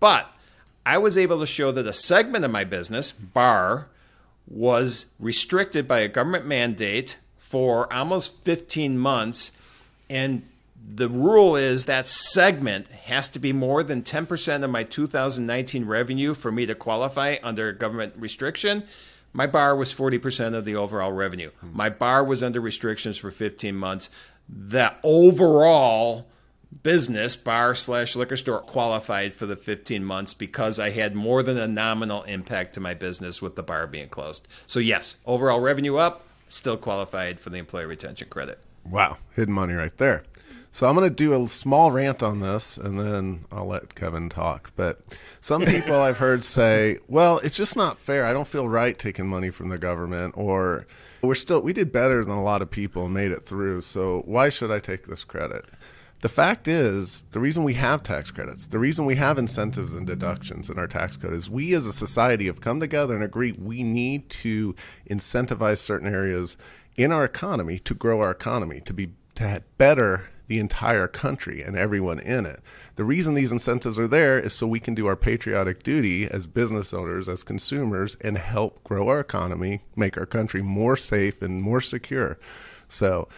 But 0.00 0.30
I 0.86 0.98
was 0.98 1.16
able 1.16 1.40
to 1.40 1.46
show 1.46 1.72
that 1.72 1.86
a 1.86 1.92
segment 1.92 2.44
of 2.44 2.50
my 2.50 2.64
business, 2.64 3.10
bar, 3.10 3.88
was 4.46 5.06
restricted 5.18 5.88
by 5.88 6.00
a 6.00 6.08
government 6.08 6.46
mandate 6.46 7.18
for 7.36 7.92
almost 7.92 8.44
15 8.44 8.98
months. 8.98 9.52
And 10.10 10.42
the 10.86 11.08
rule 11.08 11.56
is 11.56 11.86
that 11.86 12.06
segment 12.06 12.88
has 12.88 13.28
to 13.28 13.38
be 13.38 13.52
more 13.52 13.82
than 13.82 14.02
10% 14.02 14.62
of 14.62 14.70
my 14.70 14.84
2019 14.84 15.86
revenue 15.86 16.34
for 16.34 16.52
me 16.52 16.66
to 16.66 16.74
qualify 16.74 17.36
under 17.42 17.72
government 17.72 18.14
restriction. 18.16 18.84
My 19.32 19.46
bar 19.46 19.74
was 19.74 19.94
40% 19.94 20.54
of 20.54 20.64
the 20.64 20.76
overall 20.76 21.12
revenue. 21.12 21.50
Hmm. 21.60 21.70
My 21.72 21.88
bar 21.88 22.22
was 22.22 22.42
under 22.42 22.60
restrictions 22.60 23.16
for 23.16 23.30
15 23.30 23.74
months. 23.74 24.10
The 24.48 24.94
overall 25.02 26.26
business, 26.82 27.34
bar 27.34 27.74
slash 27.74 28.14
liquor 28.14 28.36
store, 28.36 28.60
qualified 28.60 29.32
for 29.32 29.46
the 29.46 29.56
15 29.56 30.04
months 30.04 30.34
because 30.34 30.78
I 30.78 30.90
had 30.90 31.14
more 31.14 31.42
than 31.42 31.56
a 31.56 31.68
nominal 31.68 32.24
impact 32.24 32.74
to 32.74 32.80
my 32.80 32.94
business 32.94 33.40
with 33.40 33.56
the 33.56 33.62
bar 33.62 33.86
being 33.86 34.08
closed. 34.08 34.46
So, 34.66 34.80
yes, 34.80 35.16
overall 35.24 35.60
revenue 35.60 35.96
up, 35.96 36.26
still 36.48 36.76
qualified 36.76 37.40
for 37.40 37.50
the 37.50 37.58
employee 37.58 37.86
retention 37.86 38.28
credit. 38.28 38.60
Wow, 38.84 39.18
hidden 39.34 39.54
money 39.54 39.72
right 39.72 39.96
there. 39.96 40.24
So 40.74 40.88
I'm 40.88 40.96
going 40.96 41.08
to 41.08 41.14
do 41.14 41.40
a 41.40 41.46
small 41.46 41.92
rant 41.92 42.20
on 42.20 42.40
this 42.40 42.76
and 42.76 42.98
then 42.98 43.44
I'll 43.52 43.68
let 43.68 43.94
Kevin 43.94 44.28
talk. 44.28 44.72
But 44.74 45.02
some 45.40 45.64
people 45.66 45.94
I've 45.94 46.18
heard 46.18 46.42
say, 46.42 46.98
well, 47.06 47.38
it's 47.38 47.54
just 47.54 47.76
not 47.76 47.96
fair. 47.96 48.26
I 48.26 48.32
don't 48.32 48.48
feel 48.48 48.68
right 48.68 48.98
taking 48.98 49.28
money 49.28 49.50
from 49.50 49.68
the 49.68 49.78
government 49.78 50.34
or 50.36 50.88
we're 51.22 51.36
still 51.36 51.60
we 51.60 51.72
did 51.72 51.92
better 51.92 52.24
than 52.24 52.34
a 52.34 52.42
lot 52.42 52.60
of 52.60 52.72
people 52.72 53.04
and 53.04 53.14
made 53.14 53.30
it 53.30 53.44
through. 53.44 53.82
So 53.82 54.22
why 54.24 54.48
should 54.48 54.72
I 54.72 54.80
take 54.80 55.06
this 55.06 55.22
credit? 55.22 55.64
The 56.22 56.28
fact 56.28 56.66
is, 56.66 57.22
the 57.30 57.38
reason 57.38 57.62
we 57.62 57.74
have 57.74 58.02
tax 58.02 58.32
credits, 58.32 58.66
the 58.66 58.80
reason 58.80 59.06
we 59.06 59.14
have 59.14 59.38
incentives 59.38 59.94
and 59.94 60.04
deductions 60.04 60.68
in 60.68 60.76
our 60.76 60.88
tax 60.88 61.16
code 61.16 61.34
is 61.34 61.48
we 61.48 61.72
as 61.74 61.86
a 61.86 61.92
society 61.92 62.46
have 62.46 62.60
come 62.60 62.80
together 62.80 63.14
and 63.14 63.22
agreed 63.22 63.62
we 63.62 63.84
need 63.84 64.28
to 64.28 64.74
incentivize 65.08 65.78
certain 65.78 66.12
areas 66.12 66.56
in 66.96 67.12
our 67.12 67.24
economy 67.24 67.78
to 67.78 67.94
grow 67.94 68.20
our 68.20 68.32
economy, 68.32 68.80
to 68.80 68.92
be 68.92 69.12
to 69.36 69.62
better 69.78 70.30
the 70.46 70.58
entire 70.58 71.08
country 71.08 71.62
and 71.62 71.76
everyone 71.76 72.20
in 72.20 72.46
it. 72.46 72.60
The 72.96 73.04
reason 73.04 73.34
these 73.34 73.52
incentives 73.52 73.98
are 73.98 74.08
there 74.08 74.38
is 74.38 74.52
so 74.52 74.66
we 74.66 74.80
can 74.80 74.94
do 74.94 75.06
our 75.06 75.16
patriotic 75.16 75.82
duty 75.82 76.26
as 76.26 76.46
business 76.46 76.92
owners, 76.92 77.28
as 77.28 77.42
consumers, 77.42 78.16
and 78.20 78.36
help 78.36 78.82
grow 78.84 79.08
our 79.08 79.20
economy, 79.20 79.82
make 79.96 80.18
our 80.18 80.26
country 80.26 80.62
more 80.62 80.96
safe 80.96 81.40
and 81.42 81.62
more 81.62 81.80
secure. 81.80 82.38
So, 82.88 83.28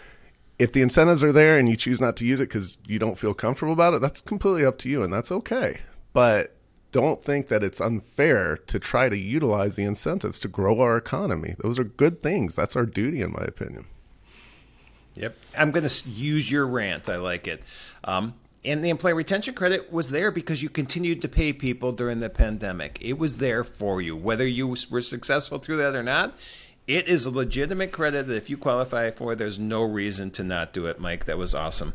if 0.59 0.73
the 0.73 0.83
incentives 0.83 1.23
are 1.23 1.33
there 1.33 1.59
and 1.59 1.69
you 1.69 1.77
choose 1.77 2.01
not 2.01 2.17
to 2.17 2.25
use 2.25 2.41
it 2.41 2.49
because 2.49 2.79
you 2.89 2.99
don't 2.99 3.19
feel 3.19 3.35
comfortable 3.35 3.75
about 3.75 3.95
it, 3.95 4.01
that's 4.01 4.23
completely 4.23 4.65
up 4.65 4.79
to 4.79 4.89
you 4.89 5.03
and 5.03 5.13
that's 5.13 5.31
okay. 5.31 5.81
But 6.13 6.57
don't 6.93 7.23
think 7.23 7.49
that 7.49 7.63
it's 7.63 7.81
unfair 7.81 8.57
to 8.57 8.79
try 8.79 9.11
to 9.11 9.19
utilize 9.19 9.77
the 9.77 9.85
incentives 9.85 10.39
to 10.41 10.49
grow 10.49 10.81
our 10.81 10.97
economy. 10.97 11.55
Those 11.59 11.79
are 11.79 11.85
good 11.85 12.23
things. 12.23 12.55
That's 12.55 12.75
our 12.75 12.87
duty, 12.87 13.21
in 13.21 13.33
my 13.33 13.45
opinion. 13.45 13.85
Yep. 15.17 15.37
I'm 15.57 15.71
going 15.71 15.89
to 15.89 16.11
use 16.11 16.51
your 16.51 16.67
rant. 16.67 17.09
I 17.09 17.17
like 17.17 17.49
it. 17.49 17.63
Um, 18.05 18.35
and 18.65 18.85
the 18.85 18.91
employee 18.91 19.13
retention 19.13 19.55
credit 19.55 19.93
was 19.93 20.11
there 20.11 20.31
because 20.31 20.63
you 20.63 20.69
continued 20.69 21.23
to 21.23 21.29
pay 21.29 21.53
people 21.53 21.93
during 21.93 22.21
the 22.21 22.29
pandemic. 22.29 22.99
It 23.01 23.19
was 23.19 23.39
there 23.39 23.65
for 23.65 24.03
you. 24.03 24.17
Whether 24.17 24.47
you 24.47 24.75
were 24.91 25.01
successful 25.01 25.59
through 25.59 25.77
that 25.79 25.95
or 25.95 26.03
not, 26.03 26.37
it 26.87 27.09
is 27.09 27.27
a 27.27 27.31
legitimate 27.31 27.93
credit 27.93 28.27
that 28.27 28.37
if 28.37 28.51
you 28.51 28.57
qualify 28.57 29.11
for, 29.11 29.35
there's 29.35 29.59
no 29.59 29.83
reason 29.83 30.31
to 30.33 30.45
not 30.45 30.73
do 30.73 30.87
it, 30.87 31.01
Mike. 31.01 31.25
That 31.27 31.39
was 31.39 31.55
awesome. 31.55 31.95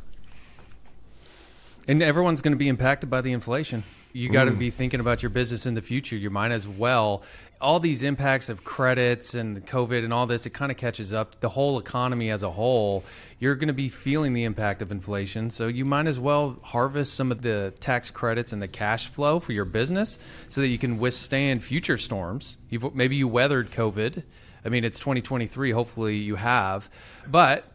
And 1.87 2.01
everyone's 2.01 2.41
going 2.41 2.53
to 2.53 2.57
be 2.57 2.67
impacted 2.67 3.09
by 3.09 3.21
the 3.21 3.31
inflation. 3.31 3.83
You 4.13 4.29
got 4.29 4.45
to 4.45 4.51
be 4.51 4.69
thinking 4.69 4.99
about 4.99 5.23
your 5.23 5.29
business 5.29 5.65
in 5.65 5.73
the 5.73 5.81
future. 5.81 6.17
You 6.17 6.29
might 6.29 6.51
as 6.51 6.67
well. 6.67 7.23
All 7.61 7.79
these 7.79 8.01
impacts 8.01 8.49
of 8.49 8.63
credits 8.63 9.35
and 9.35 9.65
COVID 9.65 10.03
and 10.03 10.11
all 10.11 10.25
this, 10.25 10.45
it 10.45 10.49
kind 10.49 10.71
of 10.71 10.77
catches 10.77 11.13
up. 11.13 11.39
The 11.39 11.49
whole 11.49 11.77
economy 11.79 12.31
as 12.31 12.41
a 12.41 12.49
whole, 12.49 13.03
you're 13.39 13.55
going 13.55 13.67
to 13.67 13.73
be 13.73 13.87
feeling 13.87 14.33
the 14.33 14.43
impact 14.43 14.81
of 14.81 14.91
inflation. 14.91 15.51
So 15.51 15.67
you 15.67 15.85
might 15.85 16.07
as 16.07 16.19
well 16.19 16.57
harvest 16.63 17.13
some 17.13 17.31
of 17.31 17.41
the 17.43 17.73
tax 17.79 18.09
credits 18.09 18.51
and 18.51 18.61
the 18.61 18.67
cash 18.67 19.07
flow 19.07 19.39
for 19.39 19.53
your 19.53 19.65
business 19.65 20.17
so 20.47 20.61
that 20.61 20.67
you 20.67 20.79
can 20.79 20.97
withstand 20.97 21.63
future 21.63 21.97
storms. 21.97 22.57
You've, 22.69 22.95
maybe 22.95 23.15
you 23.15 23.27
weathered 23.27 23.71
COVID. 23.71 24.23
I 24.65 24.69
mean, 24.69 24.83
it's 24.83 24.99
2023. 24.99 25.71
Hopefully 25.71 26.17
you 26.17 26.35
have. 26.35 26.89
But 27.27 27.71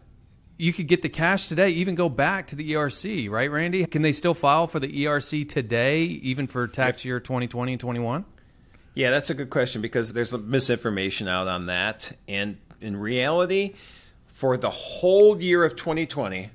you 0.58 0.72
could 0.72 0.88
get 0.88 1.02
the 1.02 1.08
cash 1.08 1.46
today, 1.46 1.70
even 1.70 1.94
go 1.94 2.08
back 2.08 2.46
to 2.48 2.56
the 2.56 2.72
ERC, 2.72 3.30
right, 3.30 3.50
Randy? 3.50 3.84
Can 3.86 4.02
they 4.02 4.12
still 4.12 4.34
file 4.34 4.66
for 4.66 4.80
the 4.80 4.88
ERC 4.88 5.48
today, 5.48 6.02
even 6.02 6.46
for 6.46 6.66
tax 6.66 7.04
year 7.04 7.20
2020 7.20 7.72
and 7.72 7.80
21? 7.80 8.24
Yeah, 8.96 9.10
that's 9.10 9.28
a 9.28 9.34
good 9.34 9.50
question 9.50 9.82
because 9.82 10.14
there's 10.14 10.32
misinformation 10.32 11.28
out 11.28 11.48
on 11.48 11.66
that. 11.66 12.16
And 12.26 12.56
in 12.80 12.96
reality, 12.96 13.74
for 14.24 14.56
the 14.56 14.70
whole 14.70 15.38
year 15.38 15.64
of 15.64 15.76
2020, 15.76 16.48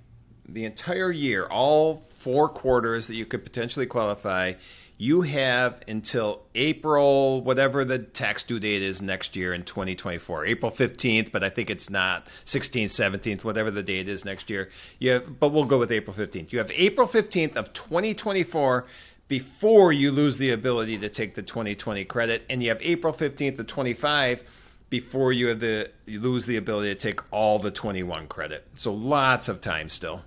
the 0.49 0.65
entire 0.65 1.11
year, 1.11 1.45
all 1.45 2.03
four 2.17 2.49
quarters 2.49 3.05
that 3.07 3.15
you 3.15 3.27
could 3.27 3.43
potentially 3.43 3.85
qualify, 3.85 4.53
you 4.97 5.21
have 5.21 5.83
until 5.87 6.41
April, 6.55 7.41
whatever 7.41 7.85
the 7.85 7.99
tax 7.99 8.41
due 8.41 8.59
date 8.59 8.81
is 8.81 9.03
next 9.03 9.35
year 9.35 9.53
in 9.53 9.61
2024, 9.61 10.45
April 10.47 10.71
15th, 10.71 11.31
but 11.31 11.43
I 11.43 11.49
think 11.49 11.69
it's 11.69 11.91
not 11.91 12.25
16th, 12.45 12.85
17th, 12.85 13.43
whatever 13.43 13.69
the 13.69 13.83
date 13.83 14.09
is 14.09 14.25
next 14.25 14.49
year. 14.49 14.71
You 14.97 15.11
have, 15.11 15.39
but 15.39 15.49
we'll 15.49 15.65
go 15.65 15.77
with 15.77 15.91
April 15.91 16.15
15th. 16.15 16.51
You 16.51 16.57
have 16.57 16.71
April 16.71 17.07
15th 17.07 17.55
of 17.55 17.71
2024 17.73 18.87
before 19.31 19.93
you 19.93 20.11
lose 20.11 20.39
the 20.39 20.51
ability 20.51 20.97
to 20.97 21.07
take 21.07 21.35
the 21.35 21.41
2020 21.41 22.03
credit, 22.03 22.43
and 22.49 22.61
you 22.61 22.67
have 22.67 22.81
April 22.81 23.13
15th 23.13 23.55
to 23.55 23.63
25 23.63 24.43
before 24.89 25.31
you 25.31 25.47
have 25.47 25.61
the 25.61 25.89
you 26.05 26.19
lose 26.19 26.47
the 26.47 26.57
ability 26.57 26.89
to 26.89 26.95
take 26.95 27.21
all 27.31 27.57
the 27.57 27.71
21 27.71 28.27
credit. 28.27 28.67
So 28.75 28.91
lots 28.91 29.47
of 29.47 29.61
time 29.61 29.87
still. 29.87 30.23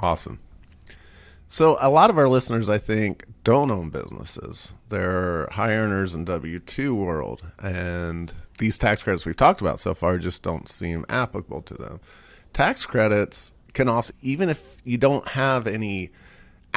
Awesome. 0.00 0.40
So 1.48 1.76
a 1.82 1.90
lot 1.90 2.08
of 2.08 2.16
our 2.16 2.30
listeners, 2.30 2.70
I 2.70 2.78
think, 2.78 3.26
don't 3.44 3.70
own 3.70 3.90
businesses. 3.90 4.72
They're 4.88 5.48
high 5.50 5.74
earners 5.74 6.14
in 6.14 6.24
W 6.24 6.58
two 6.60 6.94
world, 6.94 7.42
and 7.58 8.32
these 8.56 8.78
tax 8.78 9.02
credits 9.02 9.26
we've 9.26 9.36
talked 9.36 9.60
about 9.60 9.80
so 9.80 9.92
far 9.92 10.16
just 10.16 10.42
don't 10.42 10.66
seem 10.66 11.04
applicable 11.10 11.60
to 11.60 11.74
them. 11.74 12.00
Tax 12.54 12.86
credits 12.86 13.52
can 13.74 13.86
also, 13.86 14.14
even 14.22 14.48
if 14.48 14.78
you 14.82 14.96
don't 14.96 15.28
have 15.28 15.66
any 15.66 16.10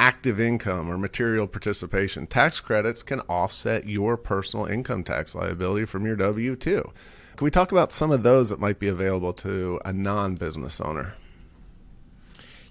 active 0.02 0.40
income 0.40 0.90
or 0.90 0.98
material 0.98 1.46
participation, 1.46 2.26
tax 2.26 2.58
credits 2.58 3.04
can 3.04 3.20
offset 3.20 3.86
your 3.86 4.16
personal 4.16 4.66
income 4.66 5.04
tax 5.04 5.32
liability 5.32 5.84
from 5.86 6.04
your 6.04 6.16
W 6.16 6.56
two. 6.56 6.90
Can 7.36 7.44
we 7.44 7.52
talk 7.52 7.70
about 7.70 7.92
some 7.92 8.10
of 8.10 8.24
those 8.24 8.48
that 8.48 8.58
might 8.58 8.80
be 8.80 8.88
available 8.88 9.32
to 9.34 9.80
a 9.84 9.92
non 9.92 10.34
business 10.34 10.80
owner? 10.80 11.14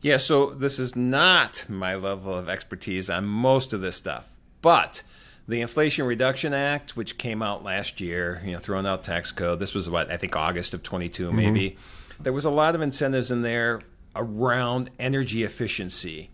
Yeah, 0.01 0.17
so 0.17 0.49
this 0.49 0.77
is 0.77 0.93
not 0.93 1.65
my 1.69 1.95
level 1.95 2.37
of 2.37 2.49
expertise 2.49 3.09
on 3.09 3.23
most 3.25 3.71
of 3.71 3.79
this 3.79 3.95
stuff, 3.95 4.33
but 4.61 5.01
the 5.47 5.61
Inflation 5.61 6.05
Reduction 6.05 6.53
Act, 6.53 6.97
which 6.97 7.17
came 7.17 7.41
out 7.41 7.63
last 7.63 8.01
year, 8.01 8.41
you 8.43 8.51
know, 8.51 8.59
throwing 8.59 8.85
out 8.85 9.05
tax 9.05 9.31
code. 9.31 9.59
This 9.59 9.73
was 9.73 9.89
what 9.89 10.11
I 10.11 10.17
think 10.17 10.35
August 10.35 10.73
of 10.73 10.83
22, 10.83 11.31
maybe. 11.31 11.71
Mm-hmm. 11.71 12.23
There 12.23 12.33
was 12.33 12.43
a 12.43 12.49
lot 12.49 12.75
of 12.75 12.81
incentives 12.81 13.31
in 13.31 13.41
there 13.41 13.79
around 14.17 14.89
energy 14.99 15.43
efficiency. 15.43 16.29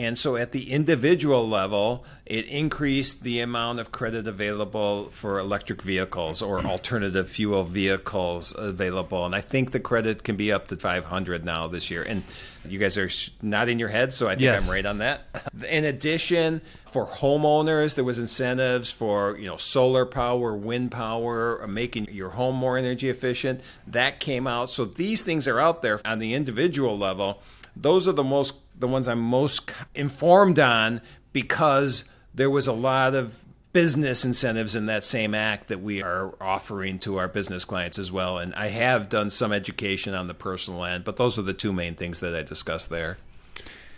And 0.00 0.18
so 0.18 0.36
at 0.36 0.52
the 0.52 0.70
individual 0.70 1.46
level, 1.46 2.06
it 2.24 2.46
increased 2.46 3.22
the 3.22 3.40
amount 3.40 3.80
of 3.80 3.92
credit 3.92 4.26
available 4.26 5.10
for 5.10 5.38
electric 5.38 5.82
vehicles 5.82 6.40
or 6.40 6.64
alternative 6.64 7.28
fuel 7.28 7.64
vehicles 7.64 8.54
available. 8.56 9.26
And 9.26 9.34
I 9.34 9.42
think 9.42 9.72
the 9.72 9.78
credit 9.80 10.24
can 10.24 10.36
be 10.36 10.50
up 10.50 10.68
to 10.68 10.76
500 10.76 11.44
now 11.44 11.66
this 11.66 11.90
year. 11.90 12.02
And 12.02 12.22
you 12.66 12.78
guys 12.78 12.96
are 12.96 13.10
not 13.42 13.68
in 13.68 13.78
your 13.78 13.90
head, 13.90 14.14
so 14.14 14.26
I 14.26 14.30
think 14.30 14.42
yes. 14.42 14.64
I'm 14.64 14.70
right 14.70 14.86
on 14.86 14.98
that. 14.98 15.26
In 15.68 15.84
addition, 15.84 16.62
for 16.86 17.06
homeowners, 17.06 17.94
there 17.94 18.04
was 18.04 18.18
incentives 18.18 18.90
for 18.90 19.36
you 19.36 19.46
know 19.46 19.58
solar 19.58 20.06
power, 20.06 20.54
wind 20.56 20.92
power, 20.92 21.66
making 21.66 22.08
your 22.10 22.30
home 22.30 22.56
more 22.56 22.78
energy 22.78 23.10
efficient. 23.10 23.60
That 23.86 24.18
came 24.18 24.46
out. 24.46 24.70
So 24.70 24.86
these 24.86 25.22
things 25.22 25.46
are 25.46 25.60
out 25.60 25.82
there 25.82 26.00
on 26.06 26.20
the 26.20 26.32
individual 26.32 26.96
level. 26.96 27.42
Those 27.76 28.08
are 28.08 28.12
the 28.12 28.24
most 28.24 28.54
the 28.80 28.88
ones 28.88 29.06
I'm 29.06 29.20
most 29.20 29.72
informed 29.94 30.58
on 30.58 31.00
because 31.32 32.04
there 32.34 32.50
was 32.50 32.66
a 32.66 32.72
lot 32.72 33.14
of 33.14 33.36
business 33.72 34.24
incentives 34.24 34.74
in 34.74 34.86
that 34.86 35.04
same 35.04 35.34
act 35.34 35.68
that 35.68 35.80
we 35.80 36.02
are 36.02 36.34
offering 36.40 36.98
to 36.98 37.18
our 37.18 37.28
business 37.28 37.64
clients 37.64 37.98
as 37.98 38.10
well. 38.10 38.38
And 38.38 38.54
I 38.54 38.66
have 38.66 39.08
done 39.08 39.30
some 39.30 39.52
education 39.52 40.14
on 40.14 40.26
the 40.26 40.34
personal 40.34 40.84
end, 40.84 41.04
but 41.04 41.16
those 41.16 41.38
are 41.38 41.42
the 41.42 41.54
two 41.54 41.72
main 41.72 41.94
things 41.94 42.20
that 42.20 42.34
I 42.34 42.42
discussed 42.42 42.90
there. 42.90 43.18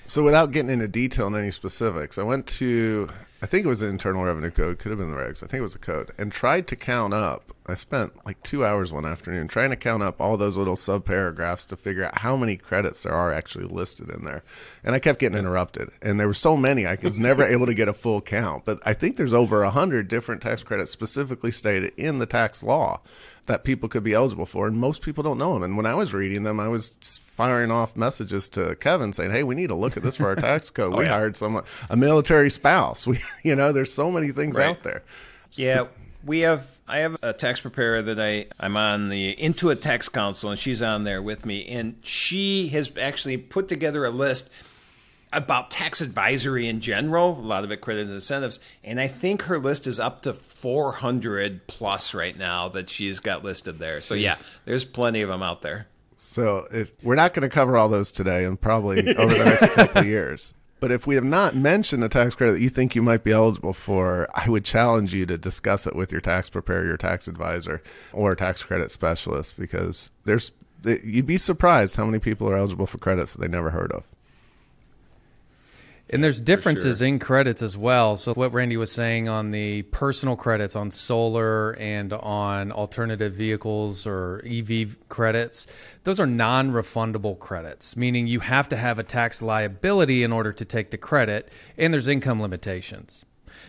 So, 0.05 0.23
without 0.23 0.51
getting 0.51 0.71
into 0.71 0.89
detail 0.89 1.27
on 1.27 1.37
any 1.37 1.51
specifics, 1.51 2.19
I 2.19 2.23
went 2.23 2.47
to 2.49 3.09
I 3.43 3.47
think 3.47 3.67
it 3.67 3.69
was 3.69 3.81
the 3.81 3.89
Internal 3.89 4.23
Revenue 4.23 4.53
Code, 4.53 4.79
could 4.79 4.91
have 4.91 5.01
been 5.01 5.11
the 5.11 5.17
regs. 5.17 5.43
I 5.43 5.49
think 5.49 5.55
it 5.55 5.63
was 5.63 5.75
a 5.75 5.81
code, 5.81 6.13
and 6.17 6.31
tried 6.31 6.69
to 6.69 6.77
count 6.77 7.13
up. 7.13 7.53
I 7.67 7.75
spent 7.75 8.25
like 8.25 8.41
two 8.45 8.65
hours 8.65 8.93
one 8.93 9.05
afternoon 9.05 9.49
trying 9.49 9.71
to 9.71 9.77
count 9.77 10.05
up 10.05 10.21
all 10.21 10.37
those 10.37 10.57
little 10.57 10.77
sub 10.77 11.05
paragraphs 11.05 11.65
to 11.67 11.77
figure 11.77 12.05
out 12.05 12.19
how 12.19 12.37
many 12.37 12.57
credits 12.57 13.03
there 13.03 13.13
are 13.13 13.33
actually 13.33 13.65
listed 13.65 14.11
in 14.11 14.25
there. 14.25 14.45
And 14.85 14.95
I 14.95 15.01
kept 15.01 15.19
getting 15.19 15.39
interrupted, 15.39 15.91
and 16.01 16.21
there 16.21 16.29
were 16.29 16.35
so 16.35 16.57
many 16.57 16.87
I 16.87 16.97
was 17.03 17.19
never 17.19 17.45
able 17.45 17.67
to 17.67 17.75
get 17.75 17.89
a 17.89 17.93
full 17.93 18.21
count. 18.21 18.65
But 18.65 18.79
I 18.85 18.95
think 18.95 19.17
there's 19.17 19.35
over 19.35 19.65
a 19.65 19.71
hundred 19.71 20.07
different 20.07 20.41
tax 20.41 20.63
credits 20.63 20.93
specifically 20.93 21.51
stated 21.51 21.93
in 21.97 22.21
the 22.21 22.27
tax 22.27 22.63
law 22.63 23.01
that 23.47 23.65
people 23.65 23.89
could 23.89 24.05
be 24.05 24.13
eligible 24.13 24.47
for, 24.47 24.67
and 24.67 24.77
most 24.77 25.03
people 25.03 25.25
don't 25.25 25.39
know 25.39 25.55
them. 25.55 25.63
And 25.63 25.77
when 25.77 25.87
I 25.87 25.95
was 25.95 26.15
reading 26.15 26.45
them, 26.45 26.61
I 26.61 26.69
was 26.69 26.91
firing 27.25 27.71
off 27.71 27.97
messages 27.97 28.49
to 28.51 28.77
Kevin 28.77 29.13
saying, 29.13 29.31
"Hey, 29.31 29.43
we 29.43 29.55
need 29.55 29.69
to 29.69 29.75
look 29.75 29.97
at 29.97 30.03
this 30.03 30.17
for 30.17 30.27
our 30.27 30.37
tax 30.37 30.71
code. 30.71 30.95
oh, 30.95 30.99
we 30.99 31.05
yeah. 31.05 31.13
hired 31.13 31.37
someone, 31.37 31.65
a 31.91 31.97
military 31.97 32.51
spouse. 32.51 33.07
We, 33.13 33.21
you 33.43 33.57
know, 33.57 33.73
there's 33.73 33.93
so 33.93 34.11
many 34.11 34.33
things 34.33 34.57
right. 34.57 34.69
out 34.69 34.83
there." 34.83 35.03
Yeah, 35.53 35.75
so, 35.75 35.89
we 36.25 36.41
have. 36.41 36.67
I 36.89 36.99
have 36.99 37.17
a 37.23 37.33
tax 37.33 37.61
preparer 37.61 38.03
that 38.03 38.21
I 38.21 38.47
I'm 38.61 38.77
on 38.77 39.09
the 39.09 39.35
Intuit 39.37 39.81
Tax 39.81 40.09
Council, 40.09 40.51
and 40.51 40.59
she's 40.59 40.83
on 40.83 41.05
there 41.05 41.23
with 41.23 41.47
me, 41.47 41.67
and 41.67 41.97
she 42.03 42.69
has 42.69 42.93
actually 43.01 43.37
put 43.39 43.69
together 43.69 44.05
a 44.05 44.11
list 44.11 44.51
about 45.33 45.71
tax 45.71 46.01
advisory 46.01 46.69
in 46.69 46.81
general, 46.81 47.39
a 47.39 47.41
lot 47.41 47.65
of 47.65 47.73
it 47.73 47.81
credits 47.81 48.11
and 48.11 48.17
incentives. 48.17 48.61
And 48.85 49.01
I 49.01 49.09
think 49.09 49.43
her 49.43 49.59
list 49.59 49.87
is 49.87 49.99
up 49.99 50.23
to 50.23 50.35
400 50.35 51.67
plus 51.67 52.15
right 52.15 52.37
now 52.37 52.69
that 52.71 52.91
she's 52.91 53.21
got 53.21 53.45
listed 53.45 53.79
there. 53.79 54.01
So, 54.01 54.15
yeah, 54.15 54.37
there's 54.65 54.85
plenty 54.85 55.23
of 55.23 55.29
them 55.29 55.43
out 55.43 55.63
there. 55.63 55.87
So 56.17 56.69
if 56.71 56.93
we're 57.03 57.17
not 57.17 57.35
going 57.35 57.43
to 57.43 57.53
cover 57.53 57.77
all 57.77 57.89
those 57.89 58.13
today 58.13 58.45
and 58.45 58.61
probably 58.61 58.99
over 59.17 59.35
the 59.35 59.45
next 59.45 59.69
couple 59.73 60.03
of 60.03 60.07
years. 60.07 60.55
But 60.79 60.91
if 60.91 61.07
we 61.07 61.15
have 61.15 61.25
not 61.25 61.55
mentioned 61.55 62.03
a 62.03 62.09
tax 62.09 62.35
credit 62.35 62.55
that 62.55 62.61
you 62.61 62.69
think 62.69 62.97
you 62.97 63.03
might 63.03 63.23
be 63.23 63.31
eligible 63.31 63.73
for, 63.73 64.29
I 64.35 64.49
would 64.49 64.65
challenge 64.65 65.15
you 65.15 65.27
to 65.27 65.39
discuss 65.39 65.87
it 65.87 65.95
with 65.95 66.11
your 66.11 66.21
tax 66.21 66.51
preparer, 66.51 66.85
your 66.85 66.97
tax 66.97 67.29
advisor, 67.29 67.83
or 68.13 68.35
tax 68.35 68.65
credit 68.65 68.91
specialist 68.91 69.57
because 69.57 70.11
there's 70.25 70.51
you'd 70.85 71.27
be 71.27 71.39
surprised 71.39 71.95
how 71.95 72.05
many 72.05 72.19
people 72.19 72.49
are 72.51 72.57
eligible 72.57 72.87
for 72.87 72.99
credits 72.99 73.33
that 73.33 73.41
they 73.41 73.47
never 73.47 73.71
heard 73.71 73.93
of. 73.93 74.07
And 76.13 76.23
there's 76.23 76.43
differences 76.43 76.99
sure. 76.99 77.09
in 77.09 77.19
credits 77.19 77.63
as 77.63 77.75
well. 77.75 78.17
So 78.17 78.35
what 78.35 78.53
Randy 78.53 78.77
was 78.77 78.93
saying 78.93 79.31
on 79.31 79.51
the 79.51 79.81
personal 79.83 80.37
credits 80.37 80.77
on 80.77 80.91
solar 80.91 81.73
and 81.73 82.13
on 82.13 82.71
alternative 82.71 83.33
vehicles 83.33 84.07
or 84.07 84.45
EV 84.47 85.09
credits, 85.09 85.67
those 86.05 86.21
are 86.21 86.27
non-refundable 86.27 87.39
credits, 87.39 87.97
meaning 87.97 88.27
you 88.27 88.41
have 88.41 88.69
to 88.69 88.77
have 88.77 88.99
a 88.99 89.03
tax 89.03 89.41
liability 89.41 90.23
in 90.23 90.33
order 90.33 90.53
to 90.53 90.67
take 90.67 90.91
the 90.91 90.99
credit 90.99 91.51
and 91.79 91.95
there's 91.95 92.09
income 92.09 92.43
limitations. 92.43 93.25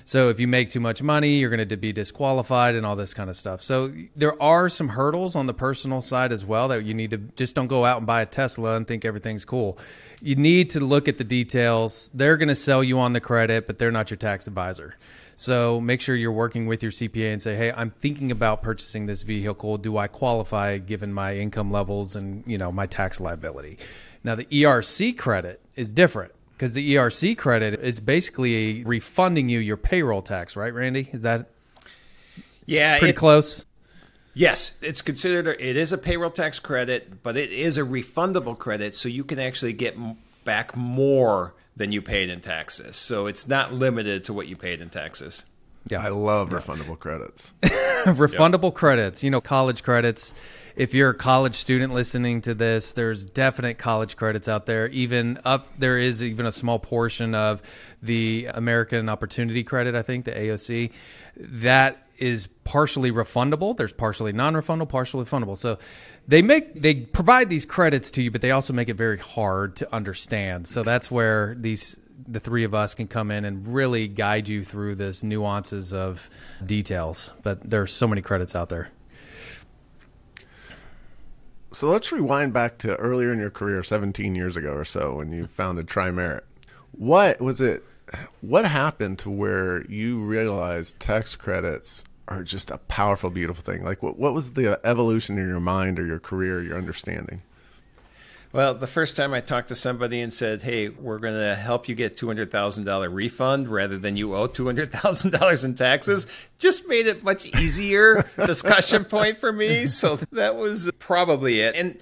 So 0.06 0.30
if 0.30 0.40
you 0.40 0.48
make 0.48 0.70
too 0.70 0.80
much 0.80 1.02
money, 1.02 1.36
you're 1.36 1.50
going 1.50 1.68
to 1.68 1.78
be 1.78 1.94
disqualified 1.94 2.76
and 2.76 2.86
all 2.86 2.96
this 2.96 3.14
kind 3.14 3.30
of 3.30 3.36
stuff. 3.36 3.62
So 3.62 3.94
there 4.16 4.42
are 4.42 4.70
some 4.70 4.90
hurdles 4.90 5.36
on 5.36 5.48
the 5.48 5.54
personal 5.54 6.02
side 6.02 6.32
as 6.32 6.44
well 6.46 6.68
that 6.70 6.84
you 6.84 6.94
need 6.94 7.12
to 7.12 7.18
just 7.18 7.56
don't 7.56 7.68
go 7.68 7.86
out 7.86 7.98
and 7.98 8.08
buy 8.08 8.22
a 8.22 8.26
Tesla 8.26 8.76
and 8.76 8.88
think 8.88 9.06
everything's 9.06 9.46
cool 9.46 9.78
you 10.24 10.36
need 10.38 10.70
to 10.70 10.80
look 10.80 11.10
at 11.10 11.18
the 11.18 11.24
details. 11.26 12.10
They're 12.14 12.38
going 12.38 12.48
to 12.48 12.56
sell 12.56 12.82
you 12.84 13.00
on 13.00 13.12
the 13.12 13.20
credit, 13.20 13.68
but 13.68 13.78
they're 13.78 13.92
not 13.92 14.10
your 14.10 14.18
tax 14.18 14.48
advisor. 14.48 14.96
So 15.36 15.82
make 15.82 16.00
sure 16.00 16.16
you're 16.16 16.32
working 16.32 16.66
with 16.66 16.82
your 16.82 16.92
CPA 16.92 17.34
and 17.34 17.42
say, 17.42 17.56
"Hey, 17.56 17.74
I'm 17.76 17.90
thinking 17.90 18.32
about 18.32 18.64
purchasing 18.64 19.06
this 19.06 19.24
vehicle. 19.24 19.78
Do 19.78 19.98
I 19.98 20.08
qualify 20.08 20.78
given 20.78 21.12
my 21.12 21.36
income 21.36 21.72
levels 21.72 22.16
and, 22.16 22.44
you 22.48 22.58
know, 22.58 22.72
my 22.72 22.86
tax 22.86 23.20
liability?" 23.20 23.78
Now, 24.24 24.36
the 24.36 24.46
ERC 24.46 25.12
credit 25.12 25.60
is 25.76 25.92
different 25.92 26.32
because 26.56 26.74
the 26.74 26.96
ERC 26.96 27.38
credit 27.38 27.80
is 27.82 28.00
basically 28.00 28.84
refunding 28.84 29.50
you 29.50 29.60
your 29.60 29.78
payroll 29.78 30.22
tax, 30.22 30.56
right, 30.56 30.74
Randy? 30.74 31.10
Is 31.12 31.24
that 31.24 31.50
Yeah, 32.66 32.98
pretty 33.00 33.12
it, 33.12 33.16
close? 33.16 33.66
Yes, 34.34 34.72
it's 34.82 35.02
considered 35.02 35.48
it 35.60 35.78
is 35.78 35.94
a 35.94 35.98
payroll 35.98 36.32
tax 36.32 36.60
credit, 36.60 37.22
but 37.22 37.38
it 37.38 37.52
is 37.52 37.78
a 37.78 37.84
refundable 37.84 38.58
credit, 38.58 38.96
so 38.96 39.10
you 39.10 39.24
can 39.24 39.40
actually 39.40 39.74
get 39.74 39.96
back 40.44 40.76
more 40.76 41.54
than 41.76 41.92
you 41.92 42.02
paid 42.02 42.30
in 42.30 42.42
taxes. 42.42 42.96
So 42.96 43.28
it's 43.28 43.48
not 43.48 43.74
limited 43.74 44.26
to 44.26 44.34
what 44.34 44.48
you 44.48 44.56
paid 44.56 44.82
in 44.82 44.90
taxes. 44.90 45.46
Yeah, 45.90 46.02
I 46.02 46.10
love 46.10 46.50
refundable 46.50 46.98
credits. 46.98 47.54
refundable 47.64 48.64
yep. 48.66 48.74
credits, 48.76 49.24
you 49.24 49.30
know, 49.30 49.42
college 49.42 49.84
credits. 49.84 50.34
If 50.76 50.94
you're 50.94 51.12
a 51.12 51.16
college 51.16 51.56
student 51.56 51.94
listening 51.94 52.42
to 52.42 52.54
this, 52.54 52.94
there's 52.94 53.26
definite 53.26 53.78
college 53.78 54.16
credits 54.16 54.48
out 54.48 54.66
there. 54.66 54.88
Even 54.88 55.40
up 55.46 55.68
there 55.78 56.00
is 56.00 56.24
even 56.24 56.46
a 56.46 56.52
small 56.52 56.80
portion 56.80 57.36
of 57.36 57.62
the 58.02 58.48
American 58.54 59.08
Opportunity 59.10 59.64
Credit, 59.64 59.94
I 59.94 60.02
think, 60.02 60.26
the 60.26 60.32
AOC. 60.32 60.92
That 61.38 62.08
is 62.18 62.48
partially 62.64 63.12
refundable. 63.12 63.76
There's 63.76 63.94
partially 63.94 64.32
non-refundable, 64.32 64.90
partially 64.90 65.26
refundable. 65.26 65.58
So 65.58 65.78
they 66.28 66.42
make 66.42 66.82
they 66.82 66.96
provide 66.96 67.50
these 67.50 67.66
credits 67.66 68.10
to 68.12 68.24
you, 68.24 68.32
but 68.32 68.42
they 68.42 68.52
also 68.52 68.74
make 68.74 68.90
it 68.90 68.96
very 68.96 69.18
hard 69.18 69.76
to 69.78 69.94
understand. 69.94 70.68
So 70.68 70.84
that's 70.84 71.12
where 71.12 71.56
these 71.60 71.98
the 72.28 72.40
three 72.40 72.64
of 72.64 72.74
us 72.74 72.96
can 72.96 73.08
come 73.08 73.32
in 73.32 73.46
and 73.46 73.74
really 73.74 74.08
guide 74.08 74.48
you 74.48 74.64
through 74.64 74.96
this 74.96 75.24
nuances 75.24 75.94
of 75.94 76.30
details. 76.66 77.32
But 77.44 77.70
there's 77.70 77.92
so 77.92 78.08
many 78.08 78.22
credits 78.22 78.56
out 78.56 78.70
there. 78.70 78.90
So 81.72 81.90
let's 81.90 82.12
rewind 82.12 82.54
back 82.54 82.78
to 82.80 82.96
earlier 82.98 83.34
in 83.34 83.40
your 83.40 83.50
career, 83.50 83.82
17 83.84 84.36
years 84.36 84.56
ago 84.56 84.74
or 84.74 84.86
so, 84.86 85.16
when 85.16 85.32
you 85.32 85.48
founded 85.48 85.88
Tri-Merit. 85.88 86.46
What 86.92 87.42
was 87.42 87.60
it? 87.60 87.84
What 88.42 88.66
happened 88.66 89.18
to 89.20 89.32
where 89.32 89.84
you 89.88 90.20
realized 90.20 91.00
tax 91.00 91.36
credits 91.36 92.04
are 92.28 92.44
just 92.44 92.72
a 92.72 92.78
powerful, 92.78 93.30
beautiful 93.30 93.64
thing. 93.64 93.84
Like, 93.84 94.02
what, 94.02 94.18
what 94.18 94.34
was 94.34 94.54
the 94.54 94.80
evolution 94.84 95.38
in 95.38 95.48
your 95.48 95.60
mind 95.60 96.00
or 96.00 96.06
your 96.06 96.20
career, 96.20 96.62
your 96.62 96.78
understanding? 96.78 97.42
Well, 98.54 98.76
the 98.76 98.86
first 98.86 99.18
time 99.18 99.34
I 99.34 99.42
talked 99.42 99.70
to 99.70 99.76
somebody 99.76 100.22
and 100.22 100.32
said, 100.32 100.62
"Hey, 100.62 100.88
we're 100.88 101.18
going 101.18 101.34
to 101.34 101.56
help 101.56 101.90
you 101.90 101.96
get 101.96 102.16
two 102.16 102.28
hundred 102.28 102.52
thousand 102.52 102.84
dollar 102.84 103.10
refund 103.10 103.68
rather 103.68 103.98
than 103.98 104.16
you 104.16 104.36
owe 104.36 104.46
two 104.46 104.68
hundred 104.68 104.92
thousand 104.94 105.32
dollars 105.32 105.64
in 105.64 105.74
taxes," 105.74 106.28
just 106.60 106.88
made 106.88 107.08
it 107.08 107.24
much 107.24 107.48
easier 107.48 108.24
discussion 108.46 109.06
point 109.06 109.38
for 109.38 109.52
me. 109.52 109.88
So 109.88 110.18
that 110.32 110.56
was 110.56 110.92
probably 111.00 111.62
it. 111.62 111.76
And 111.76 111.98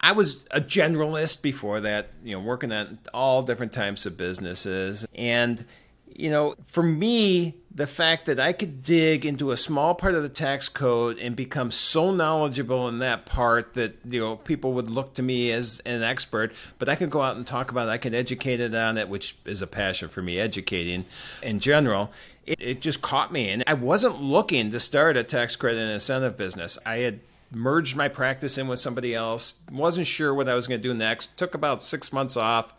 I 0.00 0.10
was 0.10 0.44
a 0.50 0.60
generalist 0.60 1.40
before 1.40 1.78
that, 1.82 2.10
you 2.24 2.32
know, 2.32 2.40
working 2.40 2.72
at 2.72 2.88
all 3.14 3.44
different 3.44 3.72
types 3.72 4.04
of 4.04 4.16
businesses, 4.16 5.06
and 5.14 5.64
you 6.14 6.30
know, 6.30 6.54
for 6.66 6.82
me, 6.82 7.54
the 7.74 7.86
fact 7.86 8.26
that 8.26 8.38
I 8.38 8.52
could 8.52 8.82
dig 8.82 9.24
into 9.24 9.50
a 9.50 9.56
small 9.56 9.94
part 9.94 10.14
of 10.14 10.22
the 10.22 10.28
tax 10.28 10.68
code 10.68 11.18
and 11.18 11.34
become 11.34 11.70
so 11.70 12.10
knowledgeable 12.10 12.88
in 12.88 12.98
that 12.98 13.24
part 13.24 13.74
that 13.74 13.98
you 14.04 14.20
know 14.20 14.36
people 14.36 14.74
would 14.74 14.90
look 14.90 15.14
to 15.14 15.22
me 15.22 15.50
as 15.50 15.80
an 15.86 16.02
expert, 16.02 16.52
but 16.78 16.88
I 16.88 16.96
could 16.96 17.10
go 17.10 17.22
out 17.22 17.36
and 17.36 17.46
talk 17.46 17.70
about 17.70 17.88
it. 17.88 17.92
I 17.92 17.98
could 17.98 18.14
educate 18.14 18.60
it 18.60 18.74
on 18.74 18.98
it, 18.98 19.08
which 19.08 19.36
is 19.44 19.62
a 19.62 19.66
passion 19.66 20.08
for 20.08 20.22
me, 20.22 20.38
educating 20.38 21.06
in 21.42 21.60
general. 21.60 22.12
It, 22.44 22.60
it 22.60 22.80
just 22.80 23.00
caught 23.00 23.32
me, 23.32 23.48
and 23.48 23.64
I 23.66 23.74
wasn't 23.74 24.20
looking 24.20 24.70
to 24.72 24.80
start 24.80 25.16
a 25.16 25.24
tax 25.24 25.56
credit 25.56 25.80
and 25.80 25.92
incentive 25.92 26.36
business. 26.36 26.78
I 26.84 26.98
had 26.98 27.20
merged 27.50 27.96
my 27.96 28.08
practice 28.08 28.58
in 28.58 28.68
with 28.68 28.78
somebody 28.78 29.14
else, 29.14 29.56
wasn't 29.70 30.06
sure 30.06 30.34
what 30.34 30.48
I 30.48 30.54
was 30.54 30.66
going 30.66 30.80
to 30.80 30.88
do 30.88 30.94
next. 30.94 31.36
Took 31.36 31.54
about 31.54 31.82
six 31.82 32.12
months 32.12 32.36
off 32.36 32.74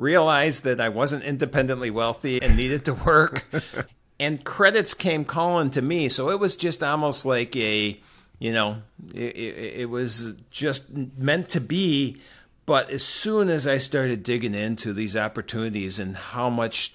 realized 0.00 0.64
that 0.64 0.80
I 0.80 0.88
wasn't 0.88 1.24
independently 1.24 1.90
wealthy 1.90 2.40
and 2.40 2.56
needed 2.56 2.84
to 2.86 2.94
work. 2.94 3.44
and 4.20 4.44
credits 4.44 4.94
came 4.94 5.24
calling 5.24 5.70
to 5.70 5.82
me. 5.82 6.08
So 6.08 6.30
it 6.30 6.40
was 6.40 6.56
just 6.56 6.82
almost 6.82 7.26
like 7.26 7.54
a, 7.56 8.00
you 8.38 8.52
know, 8.52 8.82
it, 9.14 9.36
it, 9.36 9.80
it, 9.80 9.90
was 9.90 10.34
just 10.50 10.90
meant 10.94 11.48
to 11.50 11.60
be. 11.60 12.20
But 12.66 12.90
as 12.90 13.02
soon 13.02 13.48
as 13.48 13.66
I 13.66 13.78
started 13.78 14.22
digging 14.22 14.54
into 14.54 14.92
these 14.92 15.16
opportunities 15.16 15.98
and 15.98 16.16
how 16.16 16.48
much, 16.48 16.92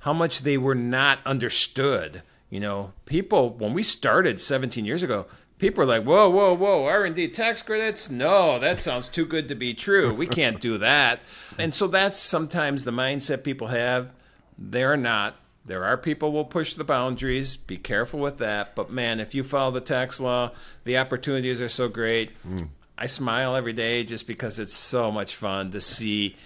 how 0.00 0.12
much 0.12 0.40
they 0.40 0.58
were 0.58 0.74
not 0.74 1.20
understood, 1.24 2.22
you 2.50 2.60
know, 2.60 2.92
people 3.04 3.50
when 3.50 3.74
we 3.74 3.82
started 3.82 4.40
17 4.40 4.84
years 4.84 5.02
ago, 5.02 5.26
people 5.58 5.82
are 5.82 5.86
like, 5.86 6.04
whoa, 6.04 6.28
whoa, 6.28 6.54
whoa, 6.54 6.84
R&D 6.86 7.28
tax 7.28 7.62
credits? 7.62 8.10
No, 8.10 8.58
that 8.58 8.80
sounds 8.80 9.08
too 9.08 9.24
good 9.24 9.48
to 9.48 9.54
be 9.54 9.74
true. 9.74 10.12
We 10.12 10.26
can't 10.26 10.60
do 10.60 10.78
that. 10.78 11.20
And 11.56 11.72
so 11.72 11.86
that's 11.86 12.18
sometimes 12.18 12.82
the 12.82 12.90
mindset 12.90 13.44
people 13.44 13.68
have. 13.68 14.10
They're 14.58 14.96
not. 14.96 15.36
There 15.64 15.84
are 15.84 15.96
people 15.96 16.32
will 16.32 16.44
push 16.44 16.74
the 16.74 16.82
boundaries. 16.82 17.56
Be 17.56 17.76
careful 17.76 18.18
with 18.18 18.38
that. 18.38 18.74
But 18.74 18.90
man, 18.90 19.20
if 19.20 19.36
you 19.36 19.44
follow 19.44 19.70
the 19.70 19.80
tax 19.80 20.20
law, 20.20 20.50
the 20.82 20.98
opportunities 20.98 21.60
are 21.60 21.68
so 21.68 21.88
great. 21.88 22.32
Mm. 22.44 22.70
I 22.98 23.06
smile 23.06 23.54
every 23.54 23.72
day 23.72 24.02
just 24.02 24.26
because 24.26 24.58
it's 24.58 24.74
so 24.74 25.12
much 25.12 25.36
fun 25.36 25.70
to 25.70 25.80
see 25.80 26.36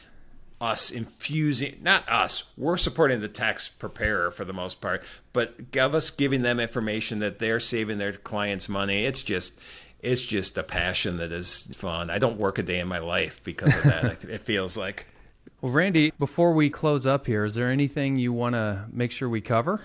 us 0.61 0.91
infusing 0.91 1.79
not 1.81 2.09
us 2.09 2.51
we're 2.57 2.77
supporting 2.77 3.21
the 3.21 3.29
tax 3.29 3.69
preparer 3.69 4.29
for 4.29 4.45
the 4.45 4.53
most 4.53 4.81
part 4.81 5.05
but 5.33 5.71
give 5.71 5.95
us 5.95 6.11
giving 6.11 6.43
them 6.43 6.59
information 6.59 7.21
that 7.21 7.39
they're 7.39 7.61
saving 7.61 7.99
their 7.99 8.13
clients 8.13 8.69
money 8.69 9.05
it's 9.05 9.23
just 9.23 9.53
it's 10.01 10.23
just 10.23 10.57
a 10.57 10.63
passion 10.63 11.17
that 11.17 11.33
is 11.33 11.67
fun. 11.75 12.11
I 12.11 12.19
don't 12.19 12.39
work 12.39 12.59
a 12.59 12.63
day 12.63 12.79
in 12.79 12.89
my 12.89 12.99
life 12.99 13.41
because 13.43 13.75
of 13.77 13.83
that 13.85 14.25
it 14.29 14.41
feels 14.41 14.77
like. 14.77 15.07
Well 15.61 15.73
randy 15.73 16.13
before 16.19 16.53
we 16.53 16.71
close 16.71 17.05
up 17.05 17.27
here 17.27 17.45
is 17.45 17.55
there 17.55 17.69
anything 17.69 18.17
you 18.17 18.33
want 18.33 18.55
to 18.55 18.85
make 18.93 19.11
sure 19.11 19.29
we 19.29 19.41
cover? 19.41 19.81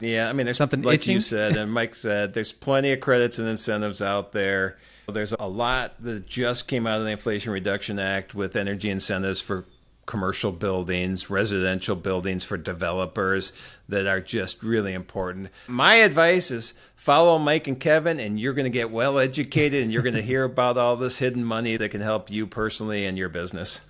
Yeah 0.00 0.28
i 0.28 0.34
mean 0.34 0.44
there's 0.44 0.58
something 0.58 0.82
like 0.82 0.96
itching? 0.96 1.14
you 1.14 1.20
said 1.20 1.56
and 1.56 1.72
mike 1.72 1.94
said 1.94 2.34
there's 2.34 2.52
plenty 2.52 2.92
of 2.92 3.00
credits 3.00 3.38
and 3.38 3.48
incentives 3.48 4.02
out 4.02 4.32
there 4.32 4.76
there's 5.08 5.32
a 5.32 5.48
lot 5.48 5.94
that 6.02 6.26
just 6.26 6.68
came 6.68 6.86
out 6.86 6.98
of 6.98 7.04
the 7.04 7.10
Inflation 7.10 7.52
Reduction 7.52 7.98
Act 7.98 8.34
with 8.34 8.56
energy 8.56 8.90
incentives 8.90 9.40
for 9.40 9.64
commercial 10.06 10.52
buildings, 10.52 11.30
residential 11.30 11.96
buildings 11.96 12.44
for 12.44 12.56
developers 12.56 13.52
that 13.88 14.06
are 14.06 14.20
just 14.20 14.62
really 14.62 14.92
important. 14.92 15.48
My 15.66 15.96
advice 15.96 16.50
is 16.50 16.74
follow 16.96 17.38
Mike 17.38 17.66
and 17.66 17.80
Kevin, 17.80 18.20
and 18.20 18.38
you're 18.38 18.52
going 18.52 18.64
to 18.64 18.70
get 18.70 18.90
well 18.90 19.18
educated 19.18 19.82
and 19.82 19.92
you're 19.92 20.02
going 20.02 20.14
to 20.14 20.22
hear 20.22 20.44
about 20.44 20.76
all 20.76 20.96
this 20.96 21.18
hidden 21.18 21.44
money 21.44 21.76
that 21.76 21.90
can 21.90 22.00
help 22.00 22.30
you 22.30 22.46
personally 22.46 23.06
and 23.06 23.16
your 23.16 23.28
business. 23.28 23.80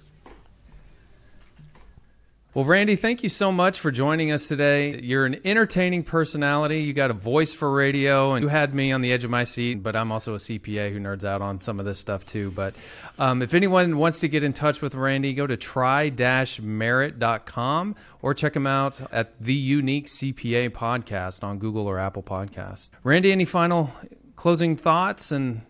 Well, 2.54 2.64
Randy, 2.64 2.94
thank 2.94 3.24
you 3.24 3.28
so 3.28 3.50
much 3.50 3.80
for 3.80 3.90
joining 3.90 4.30
us 4.30 4.46
today. 4.46 5.00
You're 5.00 5.26
an 5.26 5.40
entertaining 5.44 6.04
personality. 6.04 6.82
You 6.82 6.92
got 6.92 7.10
a 7.10 7.14
voice 7.14 7.52
for 7.52 7.68
radio, 7.68 8.34
and 8.34 8.44
you 8.44 8.48
had 8.48 8.72
me 8.72 8.92
on 8.92 9.00
the 9.00 9.12
edge 9.12 9.24
of 9.24 9.30
my 9.30 9.42
seat, 9.42 9.82
but 9.82 9.96
I'm 9.96 10.12
also 10.12 10.36
a 10.36 10.38
CPA 10.38 10.92
who 10.92 11.00
nerds 11.00 11.24
out 11.24 11.42
on 11.42 11.60
some 11.60 11.80
of 11.80 11.86
this 11.86 11.98
stuff 11.98 12.24
too. 12.24 12.52
But 12.52 12.74
um, 13.18 13.42
if 13.42 13.54
anyone 13.54 13.96
wants 13.96 14.20
to 14.20 14.28
get 14.28 14.44
in 14.44 14.52
touch 14.52 14.80
with 14.80 14.94
Randy, 14.94 15.34
go 15.34 15.48
to 15.48 15.56
tri-merit.com 15.56 17.96
or 18.22 18.34
check 18.34 18.54
him 18.54 18.68
out 18.68 19.00
at 19.12 19.42
the 19.42 19.52
Unique 19.52 20.06
CPA 20.06 20.70
podcast 20.70 21.42
on 21.42 21.58
Google 21.58 21.88
or 21.88 21.98
Apple 21.98 22.22
Podcasts. 22.22 22.92
Randy, 23.02 23.32
any 23.32 23.46
final 23.46 23.90
closing 24.36 24.76
thoughts 24.76 25.32
and 25.32 25.62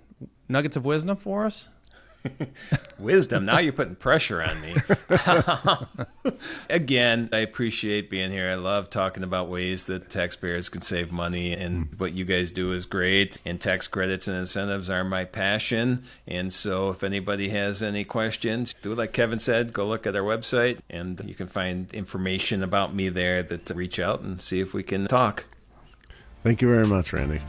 nuggets 0.50 0.76
of 0.76 0.84
wisdom 0.84 1.16
for 1.16 1.46
us? 1.46 1.70
Wisdom. 2.98 3.44
Now 3.44 3.58
you're 3.58 3.72
putting 3.72 3.96
pressure 3.96 4.42
on 4.42 4.60
me. 4.60 4.74
Again, 6.70 7.28
I 7.32 7.38
appreciate 7.38 8.10
being 8.10 8.30
here. 8.30 8.48
I 8.48 8.54
love 8.54 8.88
talking 8.90 9.22
about 9.22 9.48
ways 9.48 9.84
that 9.86 10.10
taxpayers 10.10 10.68
can 10.68 10.80
save 10.80 11.12
money, 11.12 11.52
and 11.52 11.90
mm. 11.90 11.98
what 11.98 12.12
you 12.12 12.24
guys 12.24 12.50
do 12.50 12.72
is 12.72 12.86
great. 12.86 13.38
And 13.44 13.60
tax 13.60 13.86
credits 13.86 14.28
and 14.28 14.36
incentives 14.36 14.88
are 14.88 15.04
my 15.04 15.24
passion. 15.24 16.04
And 16.26 16.52
so, 16.52 16.90
if 16.90 17.02
anybody 17.02 17.48
has 17.50 17.82
any 17.82 18.04
questions, 18.04 18.74
do 18.82 18.94
like 18.94 19.12
Kevin 19.12 19.38
said, 19.38 19.72
go 19.72 19.86
look 19.86 20.06
at 20.06 20.16
our 20.16 20.22
website, 20.22 20.78
and 20.88 21.20
you 21.26 21.34
can 21.34 21.46
find 21.46 21.92
information 21.92 22.62
about 22.62 22.94
me 22.94 23.08
there 23.08 23.42
that 23.42 23.70
uh, 23.70 23.74
reach 23.74 23.98
out 23.98 24.20
and 24.20 24.40
see 24.40 24.60
if 24.60 24.72
we 24.72 24.82
can 24.82 25.06
talk. 25.06 25.44
Thank 26.42 26.62
you 26.62 26.68
very 26.68 26.86
much, 26.86 27.12
Randy. 27.12 27.40